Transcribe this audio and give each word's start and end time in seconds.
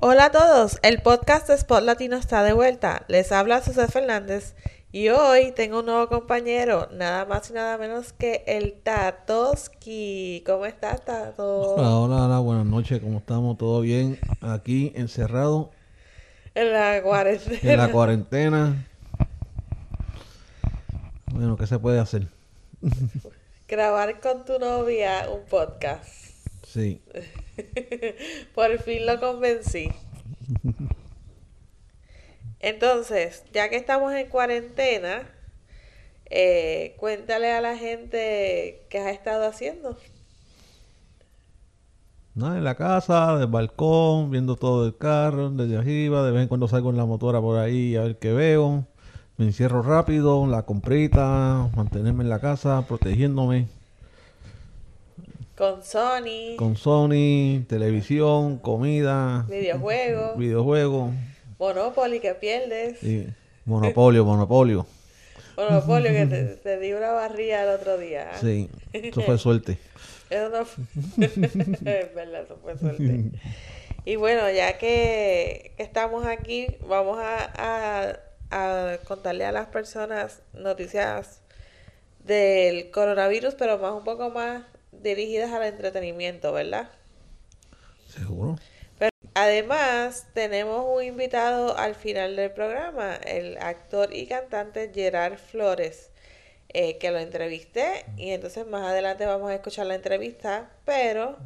Hola 0.00 0.26
a 0.26 0.30
todos, 0.32 0.78
el 0.82 1.00
podcast 1.00 1.48
de 1.48 1.54
Spot 1.54 1.82
Latino 1.82 2.16
está 2.16 2.42
de 2.42 2.52
vuelta. 2.52 3.04
Les 3.08 3.32
habla 3.32 3.62
Susana 3.62 3.88
Fernández 3.88 4.54
y 4.92 5.08
hoy 5.08 5.52
tengo 5.52 5.80
un 5.80 5.86
nuevo 5.86 6.08
compañero, 6.08 6.88
nada 6.92 7.24
más 7.24 7.50
y 7.50 7.54
nada 7.54 7.78
menos 7.78 8.12
que 8.12 8.44
el 8.46 8.74
Tatoski. 8.82 10.42
¿Cómo 10.46 10.66
estás, 10.66 11.04
Tato? 11.04 11.74
Hola, 11.74 11.96
hola, 11.96 12.24
hola, 12.26 12.38
buenas 12.40 12.66
noches, 12.66 13.00
¿cómo 13.00 13.18
estamos? 13.18 13.56
¿Todo 13.56 13.80
bien? 13.80 14.18
Aquí 14.42 14.92
encerrado 14.96 15.70
En 16.54 16.72
la 16.72 17.00
cuarentena. 17.02 17.72
en 17.72 17.78
la 17.78 17.90
cuarentena. 17.90 18.86
Bueno, 21.32 21.56
¿qué 21.56 21.66
se 21.66 21.78
puede 21.78 21.98
hacer? 22.00 22.28
Grabar 23.68 24.20
con 24.20 24.44
tu 24.44 24.58
novia 24.58 25.26
un 25.30 25.44
podcast. 25.48 26.06
Sí. 26.66 27.02
Por 28.54 28.78
fin 28.82 29.06
lo 29.06 29.20
convencí. 29.20 29.88
Entonces, 32.60 33.44
ya 33.52 33.68
que 33.68 33.76
estamos 33.76 34.12
en 34.14 34.28
cuarentena, 34.28 35.30
eh, 36.30 36.96
cuéntale 36.98 37.52
a 37.52 37.60
la 37.60 37.76
gente 37.76 38.86
qué 38.90 38.98
has 38.98 39.12
estado 39.12 39.46
haciendo. 39.46 39.96
Nada, 42.34 42.58
en 42.58 42.64
la 42.64 42.74
casa, 42.74 43.38
del 43.38 43.46
balcón, 43.46 44.30
viendo 44.30 44.56
todo 44.56 44.84
del 44.84 44.96
carro, 44.96 45.50
desde 45.50 45.78
arriba, 45.78 46.22
de 46.22 46.32
vez 46.32 46.42
en 46.42 46.48
cuando 46.48 46.68
salgo 46.68 46.90
en 46.90 46.98
la 46.98 47.06
motora 47.06 47.40
por 47.40 47.58
ahí 47.58 47.96
a 47.96 48.02
ver 48.02 48.18
qué 48.18 48.32
veo. 48.32 48.86
Me 49.38 49.46
encierro 49.46 49.82
rápido, 49.82 50.46
la 50.46 50.64
comprita, 50.64 51.70
mantenerme 51.74 52.24
en 52.24 52.30
la 52.30 52.40
casa, 52.40 52.84
protegiéndome. 52.86 53.68
Con 55.56 55.82
Sony, 55.82 56.56
Con 56.56 56.76
Sony, 56.76 57.64
televisión, 57.66 58.58
comida, 58.58 59.46
videojuegos, 59.48 60.36
videojuegos. 60.36 61.14
Monopoly 61.58 62.20
que 62.20 62.34
pierdes. 62.34 63.02
y 63.02 63.26
monopolio, 63.64 64.24
monopolio. 64.24 64.86
Monopolio 65.56 66.10
que 66.10 66.26
te, 66.26 66.44
te 66.56 66.78
di 66.78 66.92
una 66.92 67.12
barría 67.12 67.62
el 67.62 67.70
otro 67.80 67.96
día. 67.96 68.32
Sí, 68.38 68.68
eso 68.92 69.22
fue 69.22 69.38
suerte. 69.38 69.78
Eso 70.28 70.48
no 70.50 70.64
fue... 70.64 70.84
es 71.26 72.14
verdad, 72.14 72.42
eso 72.42 72.58
fue 72.60 72.76
suerte. 72.76 73.30
Y 74.04 74.16
bueno, 74.16 74.50
ya 74.50 74.76
que, 74.76 75.72
que 75.76 75.82
estamos 75.84 76.26
aquí, 76.26 76.66
vamos 76.88 77.18
a, 77.20 78.10
a- 78.10 78.18
a 78.50 78.98
contarle 79.06 79.44
a 79.44 79.52
las 79.52 79.68
personas 79.68 80.42
noticias 80.52 81.40
del 82.24 82.90
coronavirus, 82.90 83.54
pero 83.54 83.78
más 83.78 83.92
un 83.92 84.02
poco 84.02 84.30
más 84.30 84.64
dirigidas 84.92 85.52
al 85.52 85.64
entretenimiento, 85.64 86.52
¿verdad? 86.52 86.90
Seguro. 88.08 88.56
Pero 88.98 89.10
además 89.34 90.26
tenemos 90.32 90.84
un 90.88 91.02
invitado 91.02 91.76
al 91.76 91.94
final 91.94 92.36
del 92.36 92.50
programa, 92.52 93.16
el 93.16 93.58
actor 93.58 94.14
y 94.14 94.26
cantante 94.26 94.90
Gerard 94.94 95.38
Flores, 95.38 96.10
eh, 96.68 96.98
que 96.98 97.10
lo 97.10 97.18
entrevisté 97.18 98.06
y 98.16 98.30
entonces 98.30 98.66
más 98.66 98.84
adelante 98.84 99.26
vamos 99.26 99.50
a 99.50 99.54
escuchar 99.54 99.86
la 99.86 99.94
entrevista, 99.94 100.70
pero 100.84 101.36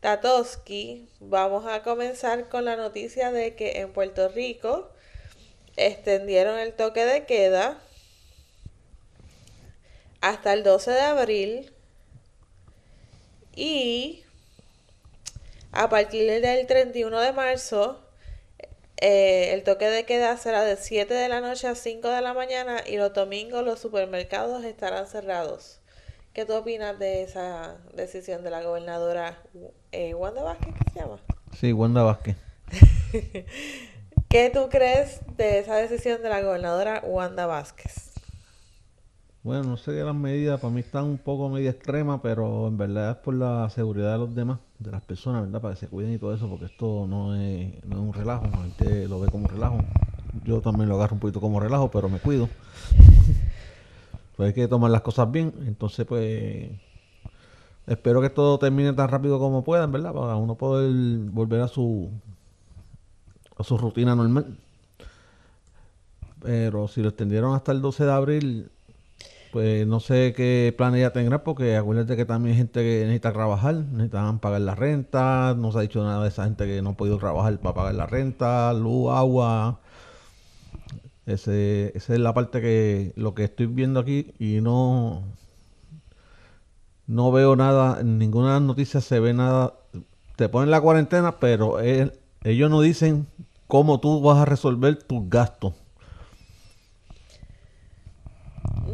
Tatoski, 0.00 1.08
vamos 1.20 1.66
a 1.66 1.82
comenzar 1.82 2.48
con 2.48 2.64
la 2.64 2.76
noticia 2.76 3.30
de 3.32 3.54
que 3.54 3.80
en 3.80 3.92
Puerto 3.92 4.28
Rico 4.28 4.90
extendieron 5.76 6.58
el 6.58 6.72
toque 6.72 7.04
de 7.04 7.24
queda 7.26 7.78
hasta 10.20 10.52
el 10.52 10.62
12 10.62 10.90
de 10.90 11.00
abril 11.00 11.72
y 13.60 14.24
a 15.70 15.90
partir 15.90 16.26
del 16.40 16.66
31 16.66 17.20
de 17.20 17.32
marzo, 17.32 18.00
eh, 18.96 19.52
el 19.52 19.64
toque 19.64 19.90
de 19.90 20.06
queda 20.06 20.38
será 20.38 20.64
de 20.64 20.78
7 20.78 21.12
de 21.12 21.28
la 21.28 21.42
noche 21.42 21.68
a 21.68 21.74
5 21.74 22.08
de 22.08 22.22
la 22.22 22.32
mañana 22.32 22.78
y 22.86 22.96
los 22.96 23.12
domingos 23.12 23.62
los 23.62 23.78
supermercados 23.78 24.64
estarán 24.64 25.06
cerrados. 25.06 25.78
¿Qué 26.32 26.46
tú 26.46 26.54
opinas 26.54 26.98
de 26.98 27.22
esa 27.22 27.76
decisión 27.92 28.42
de 28.42 28.50
la 28.50 28.62
gobernadora 28.62 29.42
eh, 29.92 30.14
Wanda 30.14 30.42
Vázquez, 30.42 30.74
que 30.78 30.92
se 30.92 31.00
llama? 31.00 31.20
Sí, 31.54 31.72
Wanda 31.74 32.02
Vázquez. 32.02 32.36
¿Qué 34.30 34.48
tú 34.48 34.70
crees 34.70 35.20
de 35.36 35.58
esa 35.58 35.76
decisión 35.76 36.22
de 36.22 36.30
la 36.30 36.40
gobernadora 36.40 37.02
Wanda 37.04 37.44
Vázquez? 37.44 38.09
Bueno, 39.42 39.62
no 39.62 39.76
sé 39.78 39.92
que 39.92 40.04
las 40.04 40.14
medidas 40.14 40.60
para 40.60 40.70
mí 40.70 40.80
están 40.80 41.04
un 41.04 41.16
poco 41.16 41.48
medio 41.48 41.70
extremas, 41.70 42.20
pero 42.22 42.68
en 42.68 42.76
verdad 42.76 43.12
es 43.12 43.16
por 43.16 43.32
la 43.32 43.70
seguridad 43.70 44.12
de 44.12 44.18
los 44.18 44.34
demás, 44.34 44.58
de 44.78 44.90
las 44.90 45.00
personas, 45.00 45.44
¿verdad? 45.44 45.62
Para 45.62 45.74
que 45.74 45.80
se 45.80 45.88
cuiden 45.88 46.12
y 46.12 46.18
todo 46.18 46.34
eso, 46.34 46.46
porque 46.46 46.66
esto 46.66 47.06
no 47.08 47.34
es, 47.34 47.82
no 47.86 47.96
es 47.96 48.02
un 48.02 48.12
relajo, 48.12 48.46
la 48.50 48.58
gente 48.58 49.08
lo 49.08 49.18
ve 49.18 49.28
como 49.28 49.44
un 49.44 49.50
relajo. 49.50 49.78
Yo 50.44 50.60
también 50.60 50.90
lo 50.90 50.96
agarro 50.96 51.14
un 51.14 51.20
poquito 51.20 51.40
como 51.40 51.58
relajo, 51.58 51.90
pero 51.90 52.10
me 52.10 52.18
cuido. 52.18 52.50
pues 54.36 54.48
hay 54.48 54.52
que 54.52 54.68
tomar 54.68 54.90
las 54.90 55.00
cosas 55.00 55.32
bien, 55.32 55.54
entonces 55.66 56.04
pues 56.04 56.72
espero 57.86 58.20
que 58.20 58.28
todo 58.28 58.58
termine 58.58 58.92
tan 58.92 59.08
rápido 59.08 59.38
como 59.38 59.64
puedan, 59.64 59.90
¿verdad? 59.90 60.12
Para 60.12 60.36
uno 60.36 60.54
poder 60.56 60.90
volver 61.30 61.62
a 61.62 61.68
su 61.68 62.10
a 63.56 63.64
su 63.64 63.78
rutina 63.78 64.14
normal. 64.14 64.58
Pero 66.42 66.88
si 66.88 67.02
lo 67.02 67.08
extendieron 67.08 67.54
hasta 67.54 67.72
el 67.72 67.80
12 67.80 68.04
de 68.04 68.12
abril, 68.12 68.70
pues 69.52 69.86
no 69.86 70.00
sé 70.00 70.32
qué 70.36 70.74
planes 70.76 71.00
ya 71.00 71.12
tendrá, 71.12 71.42
porque 71.44 71.76
acuérdate 71.76 72.16
que 72.16 72.24
también 72.24 72.54
hay 72.54 72.58
gente 72.58 72.80
que 72.80 73.00
necesita 73.02 73.32
trabajar, 73.32 73.74
necesitan 73.74 74.38
pagar 74.38 74.60
la 74.62 74.74
renta, 74.74 75.54
no 75.56 75.72
se 75.72 75.78
ha 75.78 75.80
dicho 75.82 76.02
nada 76.04 76.22
de 76.22 76.28
esa 76.28 76.44
gente 76.44 76.66
que 76.66 76.82
no 76.82 76.90
ha 76.90 76.96
podido 76.96 77.18
trabajar 77.18 77.58
para 77.58 77.74
pagar 77.74 77.94
la 77.94 78.06
renta, 78.06 78.72
luz, 78.74 79.10
agua. 79.12 79.80
Ese, 81.26 81.92
esa 81.94 82.14
es 82.14 82.20
la 82.20 82.34
parte 82.34 82.60
que 82.60 83.12
lo 83.16 83.34
que 83.34 83.44
estoy 83.44 83.66
viendo 83.66 84.00
aquí 84.00 84.32
y 84.38 84.60
no 84.60 85.22
no 87.10 87.32
veo 87.32 87.56
nada, 87.56 88.00
en 88.00 88.18
ninguna 88.18 88.60
noticia 88.60 89.00
se 89.00 89.18
ve 89.18 89.34
nada. 89.34 89.74
Te 90.36 90.48
ponen 90.48 90.70
la 90.70 90.80
cuarentena, 90.80 91.40
pero 91.40 91.80
ellos 91.80 92.70
no 92.70 92.80
dicen 92.80 93.26
cómo 93.66 93.98
tú 94.00 94.20
vas 94.20 94.38
a 94.38 94.44
resolver 94.44 95.02
tus 95.02 95.28
gastos. 95.28 95.74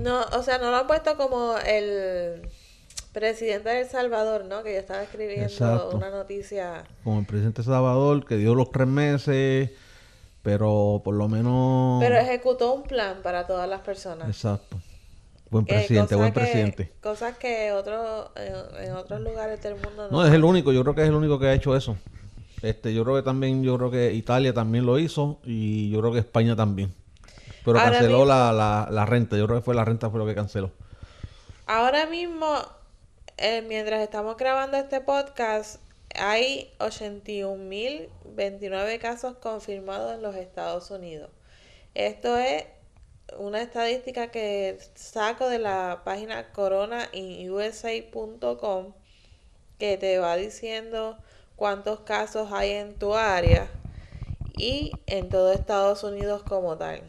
No, 0.01 0.23
o 0.33 0.43
sea, 0.43 0.59
no 0.59 0.71
lo 0.71 0.77
han 0.79 0.87
puesto 0.87 1.17
como 1.17 1.55
el 1.67 2.43
presidente 3.13 3.69
de 3.71 3.81
El 3.83 3.89
Salvador, 3.89 4.45
¿no? 4.45 4.63
Que 4.63 4.75
yo 4.75 4.79
estaba 4.79 5.03
escribiendo 5.03 5.47
Exacto. 5.47 5.97
una 5.97 6.11
noticia. 6.11 6.85
Como 7.05 7.21
el 7.21 7.27
presidente 7.27 7.63
Salvador, 7.63 8.25
que 8.27 8.37
dio 8.37 8.55
los 8.55 8.71
tres 8.71 8.87
meses, 8.87 9.71
pero 10.43 11.01
por 11.05 11.15
lo 11.15 11.29
menos... 11.29 12.03
Pero 12.03 12.17
ejecutó 12.17 12.75
un 12.75 12.83
plan 12.83 13.19
para 13.23 13.47
todas 13.47 13.69
las 13.69 13.81
personas. 13.81 14.29
Exacto. 14.29 14.79
Buen 15.51 15.65
Que 15.65 15.75
presidente, 15.75 16.15
buen 16.17 16.33
que- 16.33 16.41
presidente. 16.41 16.93
Cosas 17.01 17.39
que 17.39 17.73
otros, 17.73 18.31
en, 18.37 18.85
en 18.87 18.93
otros 18.95 19.21
lugares 19.21 19.63
del 19.63 19.75
mundo 19.75 20.09
no. 20.11 20.23
No, 20.23 20.27
es 20.27 20.33
el 20.35 20.45
único, 20.45 20.73
yo 20.73 20.83
creo 20.83 20.95
que 20.95 21.03
es 21.03 21.09
el 21.09 21.15
único 21.15 21.39
que 21.39 21.47
ha 21.47 21.55
hecho 21.55 21.77
eso. 21.77 21.97
Este, 22.63 22.93
yo 22.93 23.05
creo 23.05 23.17
que 23.17 23.23
también, 23.23 23.63
yo 23.63 23.77
creo 23.79 23.91
que 23.91 24.13
Italia 24.13 24.53
también 24.53 24.85
lo 24.87 24.99
hizo 24.99 25.39
y 25.45 25.89
yo 25.91 26.01
creo 26.01 26.13
que 26.13 26.19
España 26.19 26.57
también. 26.57 26.93
Pero 27.67 27.79
Ahora 27.79 27.93
canceló 27.93 28.21
mismo- 28.21 28.25
la, 28.33 28.53
la, 28.53 28.89
la 28.91 29.05
renta, 29.05 29.37
yo 29.37 29.45
creo 29.47 29.59
que 29.59 29.65
fue 29.65 29.75
la 29.75 29.85
renta 29.85 30.09
fue 30.09 30.19
lo 30.19 30.25
que 30.27 30.35
canceló. 30.35 30.71
Ahora 31.67 32.07
mismo, 32.07 32.57
eh, 33.37 33.61
mientras 33.69 34.01
estamos 34.01 34.39
grabando 34.39 34.79
este 34.79 35.03
podcast, 35.03 35.83
hay 36.15 36.73
81.029 36.79 38.99
casos 39.01 39.37
confirmados 39.37 40.15
en 40.15 40.23
los 40.23 40.35
Estados 40.37 40.91
Unidos. 40.91 41.29
Esto 41.95 42.39
es 42.39 42.65
una 43.39 43.61
estadística 43.61 44.29
que 44.31 44.79
saco 44.95 45.49
de 45.49 45.59
la 45.59 46.03
página 46.05 46.53
coronainusa.com 46.53 48.93
que 49.79 49.97
te 49.99 50.19
va 50.19 50.37
diciendo 50.37 51.19
cuántos 51.57 52.01
casos 52.01 52.51
hay 52.53 52.71
en 52.71 52.95
tu 52.95 53.15
área 53.15 53.69
y 54.57 54.93
en 55.07 55.29
todo 55.29 55.53
Estados 55.53 56.03
Unidos 56.05 56.43
como 56.45 56.79
tal. 56.79 57.03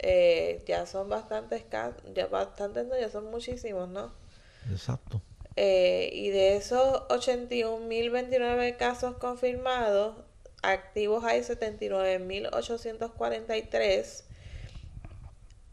Eh, 0.00 0.62
ya 0.66 0.86
son 0.86 1.08
bastantes 1.08 1.64
casos, 1.64 2.02
ya 2.14 2.26
bastantes, 2.26 2.86
no, 2.86 2.96
ya 2.98 3.10
son 3.10 3.30
muchísimos, 3.30 3.88
¿no? 3.88 4.12
Exacto. 4.70 5.20
Eh, 5.56 6.10
y 6.12 6.28
de 6.30 6.56
esos 6.56 7.02
81.029 7.08 8.76
casos 8.76 9.16
confirmados, 9.16 10.14
activos 10.62 11.24
hay 11.24 11.40
79.843. 11.40 14.22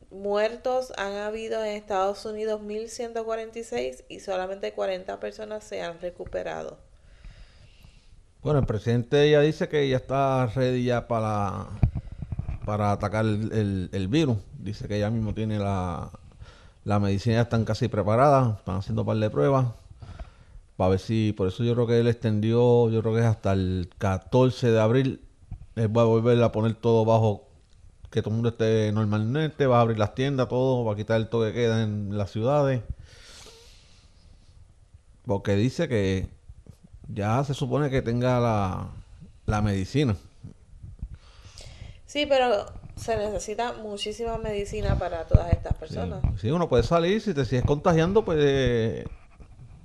Muertos 0.10 0.92
han 0.98 1.18
habido 1.18 1.63
en 1.63 1.75
Estados 1.75 2.25
Unidos 2.25 2.62
1.146 2.62 4.06
y 4.10 4.21
solamente 4.21 4.74
40 4.74 5.19
personas 5.19 5.63
se 5.63 5.83
han 5.83 6.01
recuperado. 6.01 6.80
Bueno, 8.42 8.60
el 8.60 8.66
presidente 8.66 9.30
ya 9.30 9.42
dice 9.42 9.68
que 9.68 9.88
ya 9.89 9.98
está 9.98 10.48
ready 10.48 10.86
ya 10.86 11.07
para, 11.07 11.68
para 12.65 12.91
atacar 12.91 13.25
el, 13.25 13.89
el- 13.91 14.07
virus. 14.07 14.38
Dice 14.59 14.88
que 14.88 15.00
ya 15.00 15.09
mismo 15.09 15.33
tiene 15.33 15.59
la, 15.59 16.12
la 16.85 17.00
medicina, 17.00 17.38
ya 17.38 17.41
están 17.44 17.65
casi 17.65 17.88
preparadas, 17.89 18.57
están 18.59 18.77
haciendo 18.77 19.03
un 19.03 19.07
par 19.07 19.17
de 19.17 19.29
pruebas. 19.31 19.67
para 20.77 20.89
ver 20.91 21.00
si, 21.00 21.33
por 21.33 21.47
eso 21.47 21.63
yo 21.63 21.73
creo 21.73 21.88
que 21.88 22.00
él 22.00 22.07
extendió, 22.07 22.89
yo 22.89 23.01
creo 23.01 23.13
que 23.13 23.21
es 23.21 23.25
hasta 23.25 23.53
el 23.53 23.89
14 23.97 24.71
de 24.71 24.79
abril, 24.81 25.21
él 25.75 25.95
va 25.97 26.01
a 26.03 26.06
volver 26.06 26.41
a 26.44 26.51
poner 26.51 26.73
todo 26.75 27.06
bajo 27.06 27.44
que 28.12 28.21
todo 28.21 28.31
el 28.31 28.35
mundo 28.35 28.50
esté 28.50 28.91
normalmente, 28.94 29.68
va 29.68 29.79
a 29.79 29.81
abrir 29.81 30.00
las 30.00 30.15
tiendas, 30.15 30.50
todo, 30.50 30.85
va 30.85 30.94
a 30.94 30.95
quitar 30.97 31.18
el 31.21 31.29
toque 31.29 31.47
que 31.50 31.53
queda 31.61 31.83
en 31.83 32.18
las 32.18 32.31
ciudades. 32.31 32.81
Porque 35.25 35.56
dice 35.56 35.88
que 35.88 36.27
ya 37.09 37.44
se 37.45 37.53
supone 37.53 37.89
que 37.91 38.01
tenga 38.03 38.39
la, 38.41 38.89
la 39.47 39.61
medicina. 39.61 40.18
Sí, 42.15 42.25
pero 42.25 42.65
se 42.95 43.17
necesita 43.17 43.73
muchísima 43.73 44.38
medicina 44.38 44.97
para 44.97 45.25
todas 45.25 45.51
estas 45.51 45.73
personas. 45.73 46.23
Sí, 46.39 46.50
uno 46.50 46.69
puede 46.69 46.83
salir, 46.83 47.19
si 47.19 47.33
te 47.33 47.44
sigues 47.44 47.65
contagiando, 47.65 48.23
pues 48.23 49.06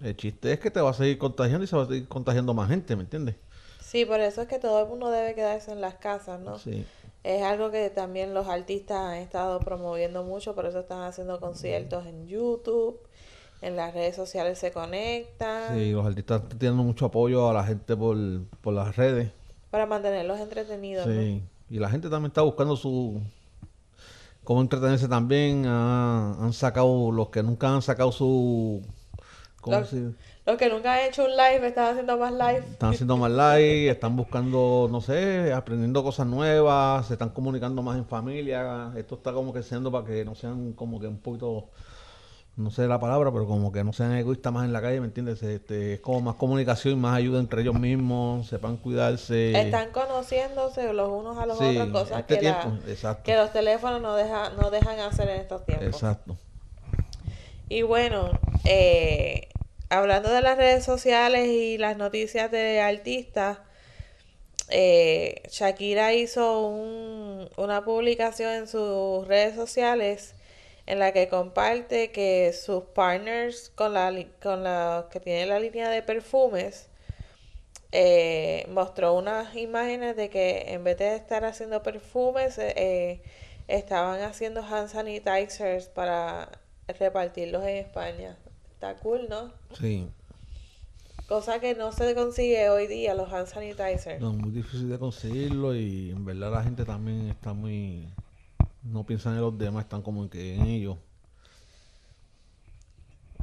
el 0.00 0.17
chiste 0.17 0.53
es 0.53 0.61
que 0.61 0.71
te 0.71 0.81
va 0.81 0.91
a 0.91 0.94
seguir 0.94 1.19
contagiando 1.19 1.65
y 1.65 1.67
se 1.67 1.75
va 1.75 1.82
a 1.82 1.87
seguir 1.87 2.06
contagiando 2.06 2.55
más 2.55 2.69
gente, 2.69 2.94
¿me 2.94 3.03
entiendes? 3.03 3.35
Sí, 3.81 4.05
por 4.05 4.21
eso 4.21 4.43
es 4.43 4.47
que 4.47 4.61
todo 4.61 4.81
el 4.81 4.87
mundo 4.87 5.11
debe 5.11 5.35
quedarse 5.35 5.73
en 5.73 5.81
las 5.81 5.97
casas, 5.97 6.38
¿no? 6.38 6.56
Sí. 6.56 6.87
Es 7.25 7.43
algo 7.43 7.73
que 7.73 7.91
también 7.91 8.33
los 8.33 8.47
artistas 8.47 8.99
han 8.99 9.17
estado 9.17 9.59
promoviendo 9.59 10.23
mucho, 10.23 10.55
por 10.55 10.67
eso 10.67 10.79
están 10.79 11.03
haciendo 11.03 11.41
conciertos 11.41 12.06
en 12.06 12.29
YouTube, 12.29 13.00
en 13.61 13.75
las 13.75 13.93
redes 13.93 14.15
sociales 14.15 14.56
se 14.56 14.71
conectan. 14.71 15.76
Sí, 15.76 15.91
los 15.91 16.06
artistas 16.06 16.43
teniendo 16.49 16.85
mucho 16.85 17.06
apoyo 17.06 17.50
a 17.50 17.53
la 17.53 17.65
gente 17.65 17.97
por, 17.97 18.17
por 18.61 18.73
las 18.73 18.94
redes. 18.94 19.33
Para 19.73 19.87
mantenerlos 19.87 20.38
entretenidos. 20.38 21.06
Sí, 21.06 21.43
y 21.71 21.79
la 21.79 21.89
gente 21.89 22.11
también 22.11 22.31
está 22.31 22.43
buscando 22.43 22.77
su... 22.77 23.23
cómo 24.45 24.61
entretenerse 24.61 25.09
también. 25.09 25.65
han 25.67 26.53
sacado, 26.53 27.11
los 27.13 27.31
que 27.31 27.43
nunca 27.43 27.73
han 27.75 27.81
sacado 27.81 28.13
su 28.13 28.83
los, 29.67 30.57
que 30.57 30.69
nunca 30.71 30.95
han 30.95 31.09
hecho 31.09 31.25
un 31.25 31.31
live 31.33 31.67
están 31.67 31.91
haciendo 31.91 32.17
más 32.17 32.33
live. 32.33 32.65
Están 32.71 32.91
haciendo 32.91 33.17
más 33.17 33.31
live, 33.31 33.91
están 33.91 34.17
buscando, 34.17 34.89
no 34.91 35.01
sé, 35.01 35.53
aprendiendo 35.53 36.03
cosas 36.03 36.27
nuevas, 36.27 37.07
se 37.07 37.15
están 37.15 37.31
comunicando 37.31 37.83
más 37.83 37.99
en 37.99 38.07
familia. 38.07 38.91
Esto 38.97 39.17
está 39.17 39.33
como 39.33 39.53
que 39.53 39.63
siendo 39.63 39.93
para 39.93 40.07
que 40.07 40.25
no 40.25 40.35
sean 40.35 40.73
como 40.73 40.99
que 40.99 41.07
un 41.07 41.19
poquito, 41.19 41.69
no 42.61 42.71
sé 42.71 42.87
la 42.87 43.01
palabra, 43.01 43.33
pero 43.33 43.47
como 43.47 43.73
que 43.73 43.83
no 43.83 43.93
sean 43.93 44.12
egoístas 44.12 44.53
más 44.53 44.65
en 44.65 44.73
la 44.73 44.83
calle, 44.83 45.01
¿me 45.01 45.07
entiendes? 45.07 45.43
Este, 45.43 45.95
es 45.95 46.01
como 46.01 46.21
más 46.21 46.35
comunicación 46.37 46.95
y 46.95 46.97
más 46.97 47.17
ayuda 47.17 47.41
entre 47.41 47.62
ellos 47.62 47.79
mismos, 47.79 48.47
sepan 48.49 48.77
cuidarse. 48.77 49.59
Están 49.59 49.91
conociéndose 49.91 50.93
los 50.93 51.09
unos 51.09 51.39
a 51.39 51.47
los 51.47 51.61
otros, 51.61 51.89
cosas 51.89 52.21
este 52.21 52.39
que, 52.39 52.55
que 53.25 53.37
los 53.37 53.53
teléfonos 53.53 54.03
no, 54.03 54.15
deja, 54.15 54.51
no 54.51 54.71
dejan 54.71 55.01
hacer 55.01 55.29
en 55.31 55.41
estos 55.41 55.65
tiempos. 55.65 55.87
Exacto. 55.89 56.37
Y 57.69 57.83
bueno, 57.83 58.31
eh, 58.65 59.49
hablando 59.89 60.31
de 60.31 60.43
las 60.43 60.57
redes 60.57 60.85
sociales 60.85 61.49
y 61.49 61.79
las 61.79 61.97
noticias 61.97 62.51
de 62.51 62.81
artistas, 62.81 63.59
eh, 64.69 65.43
Shakira 65.51 66.12
hizo 66.15 66.69
una 67.57 67.85
publicación 67.85 68.53
en 68.53 68.69
sus 68.69 69.27
redes 69.27 69.55
sociales 69.55 70.35
en 70.87 70.99
la 70.99 71.12
que 71.12 71.29
comparte 71.29 72.11
que 72.12 72.53
sus 72.53 72.85
partners 72.85 73.71
con 73.75 73.94
la 73.94 74.12
con 74.43 74.65
la 74.65 75.09
que 75.11 75.21
tiene 75.21 75.47
la 75.47 75.61
línea 75.61 75.88
de 75.88 76.03
perfumes 76.03 76.88
eh, 77.93 78.67
mostró 78.71 79.15
unas 79.15 79.56
imágenes 79.56 80.17
de 80.17 80.31
que 80.31 80.73
en 80.73 80.85
vez 80.85 80.99
de 80.99 81.17
estar 81.17 81.44
haciendo 81.44 81.82
perfumes 81.82 82.59
estaban 83.69 84.21
haciendo 84.23 84.62
hand 84.62 84.88
sanitizers 84.88 85.88
para 85.88 86.50
repartirlos 86.99 87.62
en 87.62 87.76
España. 87.76 88.37
Está 88.73 88.97
cool, 88.97 89.29
¿no? 89.29 89.53
Sí. 89.79 90.09
Cosa 91.29 91.61
que 91.61 91.75
no 91.75 91.93
se 91.93 92.15
consigue 92.15 92.71
hoy 92.71 92.87
día, 92.88 93.15
los 93.15 93.33
hand 93.33 93.47
sanitizers. 93.47 94.21
No, 94.21 94.33
muy 94.33 94.50
difícil 94.50 94.88
de 94.88 94.99
conseguirlo 94.99 95.75
y 95.75 96.11
en 96.11 96.25
verdad 96.25 96.50
la 96.53 96.62
gente 96.65 96.85
también 96.85 97.29
está 97.29 97.53
muy... 97.53 98.09
No 98.82 99.05
piensan 99.05 99.35
en 99.35 99.43
los 99.43 99.56
demás, 99.59 99.85
están 99.85 100.03
como 100.03 100.29
que 100.29 100.55
en 100.55 100.62
ellos. 100.62 100.99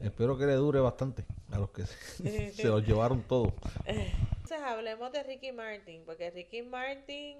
Espero 0.01 0.37
que 0.37 0.45
le 0.45 0.53
dure 0.53 0.79
bastante 0.79 1.25
a 1.51 1.59
los 1.59 1.71
que 1.71 1.85
se, 1.85 2.51
se 2.53 2.67
los 2.67 2.85
llevaron 2.85 3.23
todos. 3.23 3.53
Entonces 3.85 4.59
hablemos 4.61 5.11
de 5.11 5.23
Ricky 5.23 5.51
Martin, 5.51 6.03
porque 6.05 6.29
Ricky 6.31 6.61
Martin 6.61 7.37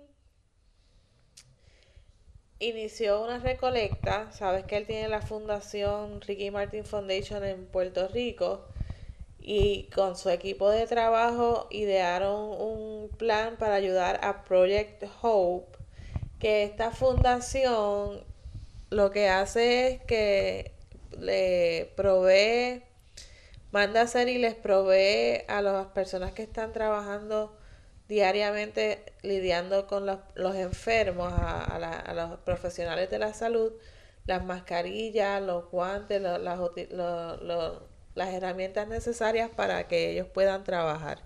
inició 2.59 3.23
una 3.23 3.39
recolecta. 3.39 4.31
Sabes 4.31 4.65
que 4.65 4.77
él 4.77 4.88
tiene 4.88 5.07
la 5.07 5.21
fundación 5.21 6.21
Ricky 6.21 6.51
Martin 6.51 6.85
Foundation 6.85 7.43
en 7.43 7.65
Puerto 7.67 8.07
Rico 8.07 8.65
y 9.39 9.83
con 9.95 10.17
su 10.17 10.29
equipo 10.29 10.69
de 10.69 10.88
trabajo 10.88 11.67
idearon 11.71 12.59
un 12.59 13.09
plan 13.17 13.55
para 13.57 13.75
ayudar 13.75 14.19
a 14.23 14.43
Project 14.43 15.03
Hope, 15.21 15.76
que 16.39 16.63
esta 16.63 16.92
fundación 16.92 18.24
lo 18.89 19.12
que 19.12 19.30
hace 19.30 19.88
es 19.88 20.01
que 20.04 20.74
le 21.19 21.92
provee, 21.95 22.84
manda 23.72 24.01
a 24.01 24.04
hacer 24.04 24.30
y 24.30 24.38
les 24.38 24.56
provee 24.56 25.44
a 25.48 25.62
las 25.62 25.88
personas 25.88 26.31
que 26.31 26.44
están 26.44 26.74
trabajando 26.74 27.57
diariamente 28.07 29.04
lidiando 29.22 29.88
con 29.88 30.06
los, 30.06 30.19
los 30.36 30.56
enfermos, 30.56 31.34
a, 31.34 31.63
a, 31.63 32.13
los 32.13 32.39
profesionales 32.39 33.10
de 33.10 33.19
la 33.19 33.34
salud, 33.34 33.74
las 34.25 34.45
mascarillas, 34.45 35.42
los 35.42 35.69
guantes, 35.69 36.22
las, 36.22 36.39
las 36.39 38.34
herramientas 38.34 38.88
necesarias 38.88 39.50
para 39.50 39.88
que 39.88 40.12
ellos 40.12 40.28
puedan 40.34 40.63
trabajar. 40.63 41.19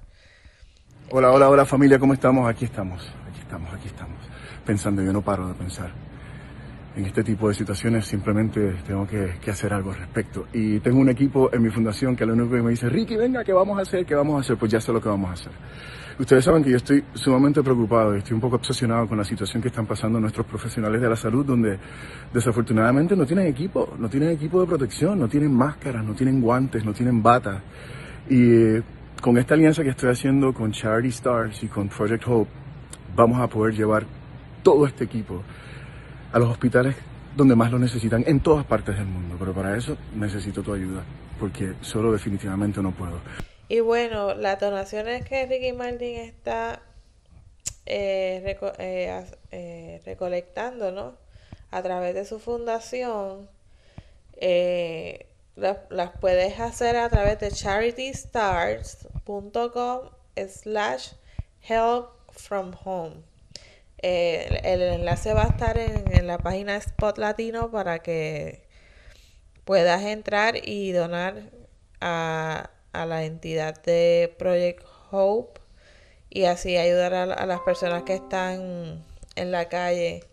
Hola, 1.11 1.31
hola, 1.31 1.49
hola 1.49 1.65
familia, 1.65 1.99
¿cómo 1.99 2.13
estamos? 2.13 2.49
Aquí 2.49 2.65
estamos, 2.65 3.01
aquí 3.29 3.39
estamos, 3.41 3.73
aquí 3.73 3.87
estamos. 3.87 4.17
Pensando, 4.65 5.01
yo 5.01 5.11
no 5.11 5.21
paro 5.21 5.47
de 5.47 5.53
pensar. 5.53 5.91
En 6.95 7.05
este 7.05 7.23
tipo 7.23 7.47
de 7.47 7.55
situaciones 7.55 8.05
simplemente 8.05 8.75
tengo 8.85 9.07
que, 9.07 9.35
que 9.41 9.51
hacer 9.51 9.73
algo 9.73 9.91
al 9.91 9.97
respecto. 9.97 10.47
Y 10.53 10.79
tengo 10.79 10.99
un 10.99 11.09
equipo 11.09 11.49
en 11.53 11.61
mi 11.61 11.69
fundación 11.69 12.15
que 12.15 12.25
lo 12.25 12.33
único 12.33 12.51
que 12.51 12.61
me 12.61 12.71
dice, 12.71 12.89
Ricky, 12.89 13.15
venga, 13.15 13.43
¿qué 13.43 13.53
vamos 13.53 13.79
a 13.79 13.83
hacer? 13.83 14.05
¿Qué 14.05 14.13
vamos 14.13 14.37
a 14.37 14.39
hacer? 14.41 14.57
Pues 14.57 14.71
ya 14.71 14.81
sé 14.81 14.91
lo 14.91 15.01
que 15.01 15.09
vamos 15.09 15.29
a 15.29 15.33
hacer. 15.33 15.51
Ustedes 16.19 16.45
saben 16.45 16.63
que 16.63 16.69
yo 16.69 16.77
estoy 16.77 17.03
sumamente 17.13 17.63
preocupado 17.63 18.13
y 18.15 18.19
estoy 18.19 18.35
un 18.35 18.41
poco 18.41 18.57
obsesionado 18.57 19.07
con 19.07 19.17
la 19.17 19.23
situación 19.23 19.59
que 19.61 19.69
están 19.69 19.87
pasando 19.87 20.19
nuestros 20.19 20.45
profesionales 20.45 21.01
de 21.01 21.09
la 21.09 21.15
salud, 21.15 21.45
donde 21.45 21.79
desafortunadamente 22.31 23.15
no 23.15 23.25
tienen 23.25 23.47
equipo, 23.47 23.95
no 23.97 24.07
tienen 24.07 24.29
equipo 24.29 24.61
de 24.61 24.67
protección, 24.67 25.17
no 25.17 25.27
tienen 25.27 25.51
máscaras, 25.51 26.05
no 26.05 26.13
tienen 26.13 26.39
guantes, 26.39 26.85
no 26.85 26.93
tienen 26.93 27.23
batas. 27.23 27.63
Y 28.29 28.53
eh, 28.53 28.83
con 29.19 29.37
esta 29.37 29.55
alianza 29.55 29.83
que 29.83 29.89
estoy 29.89 30.11
haciendo 30.11 30.53
con 30.53 30.71
Charity 30.71 31.09
Stars 31.09 31.63
y 31.63 31.67
con 31.67 31.87
Project 31.87 32.23
Hope, 32.27 32.51
vamos 33.15 33.41
a 33.41 33.47
poder 33.47 33.73
llevar 33.73 34.05
todo 34.63 34.85
este 34.85 35.03
equipo 35.03 35.43
a 36.31 36.39
los 36.39 36.49
hospitales 36.49 36.95
donde 37.35 37.55
más 37.55 37.71
lo 37.71 37.79
necesitan 37.79 38.23
en 38.27 38.41
todas 38.41 38.65
partes 38.65 38.97
del 38.97 39.05
mundo. 39.05 39.37
Pero 39.39 39.53
para 39.53 39.77
eso 39.77 39.97
necesito 40.15 40.63
tu 40.63 40.73
ayuda, 40.73 41.03
porque 41.39 41.75
solo 41.81 42.11
definitivamente 42.11 42.81
no 42.81 42.91
puedo. 42.91 43.19
Y 43.67 43.79
bueno, 43.79 44.33
las 44.35 44.59
donaciones 44.59 45.23
que 45.25 45.45
Ricky 45.45 45.71
Martin 45.71 46.17
está 46.17 46.81
eh, 47.85 48.57
eh, 48.79 49.25
eh, 49.51 50.01
recolectando, 50.05 50.91
¿no? 50.91 51.15
A 51.71 51.81
través 51.81 52.13
de 52.13 52.25
su 52.25 52.39
fundación, 52.39 53.49
las, 55.55 56.09
puedes 56.19 56.59
hacer 56.59 56.97
a 56.97 57.09
través 57.09 57.39
de 57.39 57.49
charitystars.com 57.51 60.09
slash 60.47 61.13
help 61.61 62.09
from 62.31 62.73
home. 62.83 63.23
El 64.01 64.81
enlace 64.81 65.33
va 65.33 65.43
a 65.43 65.47
estar 65.47 65.77
en, 65.77 66.13
en 66.13 66.27
la 66.27 66.37
página 66.37 66.75
Spot 66.77 67.17
Latino 67.17 67.71
para 67.71 67.99
que 67.99 68.63
puedas 69.65 70.03
entrar 70.03 70.55
y 70.67 70.91
donar 70.91 71.51
a 71.99 72.69
a 72.93 73.05
la 73.05 73.23
entidad 73.23 73.81
de 73.83 74.33
Project 74.37 74.85
Hope 75.11 75.59
y 76.29 76.45
así 76.45 76.77
ayudar 76.77 77.13
a, 77.13 77.45
las 77.45 77.59
personas 77.61 78.03
que 78.03 78.15
están 78.15 79.03
en 79.35 79.51
la 79.51 79.69
calle 79.69 80.23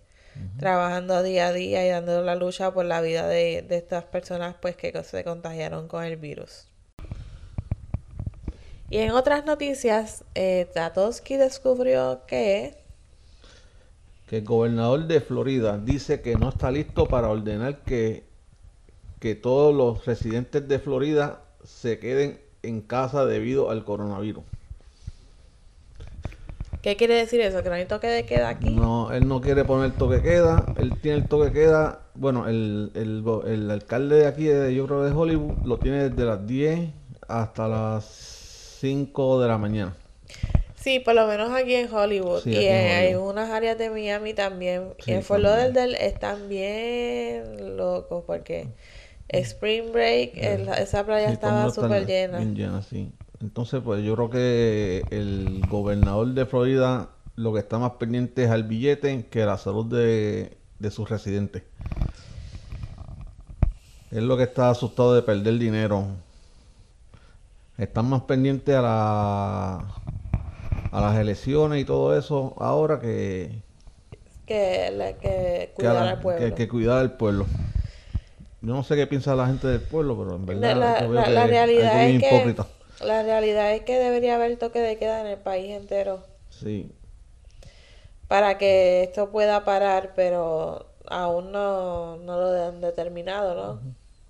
trabajando 0.59 1.23
día 1.23 1.49
a 1.49 1.53
día 1.53 1.85
y 1.85 1.91
dando 1.91 2.23
la 2.23 2.37
lucha 2.37 2.73
por 2.73 2.85
la 2.85 3.01
vida 3.01 3.27
de, 3.27 3.67
estas 3.71 4.05
personas 4.05 4.55
pues 4.61 4.77
que 4.77 4.93
se 5.03 5.25
contagiaron 5.25 5.89
con 5.89 6.05
el 6.05 6.17
virus. 6.17 6.69
Y 8.91 8.99
en 8.99 9.11
otras 9.11 9.45
noticias, 9.45 10.25
eh, 10.35 10.69
Tatoski 10.73 11.37
descubrió 11.37 12.23
que... 12.27 12.88
Que 14.29 14.39
el 14.39 14.45
gobernador 14.45 15.07
de 15.07 15.21
Florida 15.21 15.79
dice 15.79 16.21
que 16.21 16.37
no 16.37 16.51
está 16.51 16.71
listo 16.71 17.07
para 17.07 17.29
ordenar 17.29 17.79
que, 17.85 18.25
que 19.21 19.35
todos 19.35 19.75
los 19.75 20.05
residentes 20.05 20.69
de 20.69 20.79
Florida 20.79 21.43
se 21.65 21.99
queden 21.99 22.39
en 22.63 22.81
casa 22.83 23.25
debido 23.25 23.71
al 23.71 23.85
coronavirus. 23.85 24.45
¿Qué 26.83 26.97
quiere 26.97 27.15
decir 27.15 27.41
eso? 27.41 27.63
¿Que 27.63 27.69
no 27.69 27.75
hay 27.75 27.87
toque 27.87 28.07
de 28.07 28.25
queda 28.25 28.51
aquí? 28.51 28.71
No, 28.71 29.11
él 29.13 29.27
no 29.27 29.41
quiere 29.41 29.65
poner 29.65 29.93
toque 29.93 30.17
de 30.17 30.23
queda. 30.23 30.65
Él 30.77 30.93
tiene 31.03 31.19
el 31.19 31.25
toque 31.27 31.47
de 31.47 31.53
queda. 31.53 32.03
Bueno, 32.15 32.47
el, 32.49 32.93
el, 32.95 33.71
alcalde 33.71 34.17
de 34.17 34.27
aquí, 34.27 34.45
de, 34.45 34.75
yo 34.75 34.87
creo 34.87 35.03
de 35.03 35.11
Hollywood, 35.11 35.67
lo 35.67 35.79
tiene 35.79 36.09
desde 36.09 36.25
las 36.25 36.47
10 36.47 36.91
hasta 37.27 37.67
las 37.67 38.05
5 38.81 39.41
de 39.41 39.49
la 39.49 39.59
mañana. 39.59 39.97
Sí, 40.81 41.01
por 41.01 41.15
lo 41.15 41.27
menos 41.27 41.51
aquí 41.51 41.75
en 41.75 41.93
Hollywood. 41.93 42.47
y 42.47 42.57
hay 42.57 43.15
unas 43.15 43.51
áreas 43.51 43.77
de 43.79 43.91
Miami 43.91 44.33
también. 44.35 44.95
y 45.07 45.13
en 45.13 45.23
Fort 45.23 45.43
Lauderdale 45.43 46.07
están 46.07 46.49
bien 46.49 47.77
locos 47.77 48.25
porque 48.27 48.69
Spring 49.29 49.93
Break, 49.93 50.37
esa 50.37 51.05
playa 51.05 51.31
estaba 51.31 51.71
súper 51.71 52.07
llena. 52.07 52.39
Bien 52.39 52.55
llena, 52.55 52.83
sí. 52.83 53.11
Entonces, 53.41 53.81
pues 53.85 54.03
yo 54.03 54.15
creo 54.15 54.31
que 54.31 55.05
el 55.11 55.63
gobernador 55.69 56.29
de 56.29 56.47
Florida 56.47 57.11
lo 57.37 57.53
que 57.53 57.61
está 57.61 57.79
más 57.79 57.93
pendiente 57.93 58.45
es 58.45 58.51
al 58.51 58.65
billete 58.65 59.27
que 59.31 59.45
la 59.45 59.59
salud 59.59 59.87
de, 59.87 60.57
de 60.79 60.91
sus 60.91 61.09
residentes. 61.09 61.63
Es 64.11 64.23
lo 64.23 64.37
que 64.37 64.43
está 64.45 64.71
asustado 64.71 65.15
de 65.15 65.23
perder 65.23 65.59
dinero. 65.59 66.07
Están 67.77 68.07
más 68.07 68.23
pendientes 68.23 68.75
a 68.75 68.83
la 68.83 69.85
a 70.91 71.01
las 71.01 71.19
elecciones 71.19 71.81
y 71.81 71.85
todo 71.85 72.17
eso 72.17 72.55
ahora 72.59 73.01
que 73.01 73.63
que, 74.49 75.73
cuidar 75.75 75.97
al 75.97 76.21
pueblo. 76.21 76.55
Que, 76.55 76.69
cuidar 76.69 76.99
al 76.99 77.17
pueblo. 77.17 77.47
Yo 78.61 78.75
no 78.75 78.83
sé 78.83 78.97
qué 78.97 79.07
piensa 79.07 79.37
la 79.37 79.47
gente 79.47 79.69
del 79.69 79.81
pueblo, 79.81 80.17
pero 80.19 80.37
en 80.37 80.47
verdad 80.47 80.77
la, 80.77 81.47
realidad 81.47 82.09
es 82.09 82.21
que 82.21 82.57
la 83.05 83.23
realidad 83.23 83.75
es 83.75 83.83
que 83.83 83.97
debería 83.99 84.35
haber 84.35 84.57
toque 84.59 84.81
de 84.81 84.99
queda 84.99 85.21
en 85.21 85.29
el 85.29 85.39
país 85.39 85.71
entero. 85.71 86.25
Sí. 86.51 86.91
Para 88.27 88.59
que 88.59 89.05
esto 89.05 89.31
pueda 89.31 89.65
parar, 89.65 90.13
pero 90.17 90.87
aún 91.07 91.53
no, 91.53 92.17
no 92.17 92.41
lo 92.41 92.67
han 92.67 92.81
determinado, 92.81 93.55
¿no? 93.55 93.81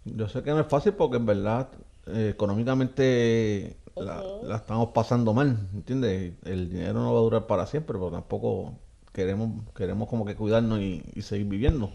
Yo 0.04 0.28
sé 0.28 0.42
que 0.42 0.50
no 0.50 0.60
es 0.60 0.66
fácil 0.66 0.92
porque 0.92 1.16
en 1.16 1.26
verdad 1.26 1.68
eh, 2.06 2.30
económicamente 2.34 3.76
la, 3.96 4.22
estamos 4.56 4.90
pasando 4.90 5.32
mal, 5.34 5.68
¿entiendes? 5.74 6.32
El 6.44 6.70
dinero 6.70 6.94
no 6.94 7.12
va 7.12 7.20
a 7.20 7.22
durar 7.22 7.46
para 7.46 7.66
siempre, 7.66 7.94
pero 7.94 8.10
tampoco 8.10 8.74
queremos 9.12 9.50
queremos 9.74 10.08
como 10.08 10.24
que 10.24 10.36
cuidarnos 10.36 10.80
y, 10.80 11.02
seguir 11.22 11.46
viviendo. 11.46 11.90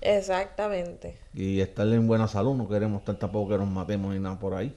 Exactamente. 0.00 1.18
Y 1.34 1.60
estar 1.60 1.86
en 1.86 2.06
buena 2.06 2.28
salud, 2.28 2.54
no 2.54 2.68
queremos 2.68 3.00
estar 3.00 3.16
tampoco 3.16 3.50
que 3.50 3.58
nos 3.58 3.68
matemos 3.68 4.14
ni 4.14 4.20
nada 4.20 4.38
por 4.38 4.54
ahí. 4.54 4.76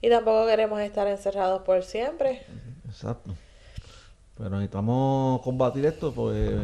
Y 0.00 0.08
tampoco 0.08 0.46
queremos 0.46 0.80
estar 0.80 1.06
encerrados 1.06 1.62
por 1.62 1.82
siempre. 1.82 2.42
Exacto. 2.86 3.34
Pero 4.36 4.50
necesitamos 4.50 5.40
combatir 5.42 5.86
esto, 5.86 6.12
pues 6.12 6.60